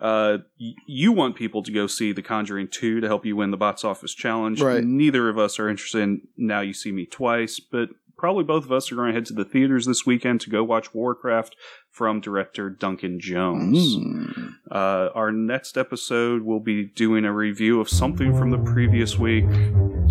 Uh, 0.00 0.38
y- 0.58 0.74
you 0.86 1.12
want 1.12 1.36
people 1.36 1.62
to 1.62 1.70
go 1.72 1.86
see 1.86 2.12
The 2.12 2.22
Conjuring 2.22 2.68
2 2.68 3.00
to 3.00 3.06
help 3.06 3.24
you 3.24 3.36
win 3.36 3.50
the 3.50 3.56
box 3.56 3.84
office 3.84 4.14
challenge. 4.14 4.60
Right. 4.60 4.82
Neither 4.82 5.28
of 5.28 5.38
us 5.38 5.58
are 5.58 5.68
interested 5.68 6.00
in 6.02 6.22
Now 6.36 6.60
You 6.60 6.72
See 6.72 6.90
Me 6.90 7.06
Twice, 7.06 7.60
but 7.60 7.90
probably 8.20 8.44
both 8.44 8.64
of 8.64 8.70
us 8.70 8.92
are 8.92 8.96
going 8.96 9.08
to 9.08 9.14
head 9.14 9.24
to 9.24 9.32
the 9.32 9.46
theaters 9.46 9.86
this 9.86 10.04
weekend 10.04 10.42
to 10.42 10.50
go 10.50 10.62
watch 10.62 10.92
Warcraft 10.92 11.56
from 11.90 12.20
director 12.20 12.68
Duncan 12.68 13.18
Jones. 13.18 13.96
Mm. 13.96 14.50
Uh, 14.70 15.08
our 15.14 15.32
next 15.32 15.78
episode, 15.78 16.42
we'll 16.42 16.60
be 16.60 16.84
doing 16.84 17.24
a 17.24 17.32
review 17.32 17.80
of 17.80 17.88
something 17.88 18.36
from 18.36 18.50
the 18.50 18.58
previous 18.58 19.18
week. 19.18 19.46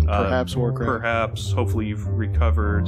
Uh, 0.08 0.24
Perhaps 0.24 0.56
Warcraft. 0.56 0.88
perhaps 0.88 1.52
hopefully 1.52 1.86
you've 1.86 2.04
recovered 2.08 2.86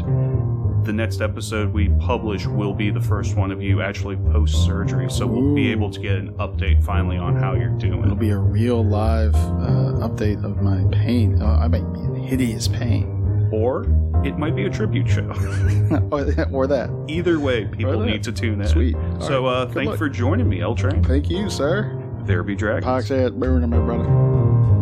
the 0.84 0.92
next 0.92 1.20
episode 1.20 1.72
we 1.72 1.88
publish 2.00 2.44
will 2.46 2.74
be 2.74 2.90
the 2.90 3.00
first 3.00 3.36
one 3.36 3.52
of 3.52 3.62
you 3.62 3.80
actually 3.80 4.16
post 4.16 4.64
surgery 4.64 5.08
so 5.08 5.24
we'll 5.24 5.54
be 5.54 5.70
able 5.70 5.88
to 5.88 6.00
get 6.00 6.16
an 6.16 6.32
update 6.38 6.82
finally 6.82 7.16
on 7.16 7.36
how 7.36 7.54
you're 7.54 7.78
doing. 7.78 8.02
It'll 8.02 8.16
be 8.16 8.30
a 8.30 8.38
real 8.38 8.84
live 8.84 9.36
uh, 9.36 10.08
update 10.08 10.42
of 10.44 10.60
my 10.60 10.82
pain. 10.90 11.40
Uh, 11.40 11.58
I 11.58 11.68
might 11.68 11.92
be 11.92 12.00
in 12.00 12.14
hideous 12.16 12.66
pain. 12.66 13.21
Or 13.52 13.84
it 14.24 14.36
might 14.38 14.54
be 14.56 14.64
a 14.64 14.70
tribute 14.70 15.08
show 15.08 15.26
or, 16.10 16.24
or 16.52 16.66
that. 16.66 16.90
either 17.08 17.38
way 17.38 17.64
people 17.66 17.98
that. 18.00 18.06
need 18.06 18.22
to 18.22 18.32
tune 18.32 18.60
in 18.60 18.66
Sweet. 18.68 18.94
All 18.96 19.20
so 19.20 19.44
right. 19.46 19.52
uh 19.52 19.64
Good 19.66 19.74
thank 19.74 19.84
you 19.84 19.90
luck. 19.90 19.98
for 19.98 20.08
joining 20.08 20.48
me 20.48 20.60
l 20.60 20.74
train 20.74 21.02
Thank 21.04 21.28
you, 21.30 21.48
sir. 21.50 21.98
there 22.24 22.42
be 22.42 22.54
dragons 22.56 22.86
Podcast, 22.86 23.34
my 23.70 23.78
brother. 23.78 24.81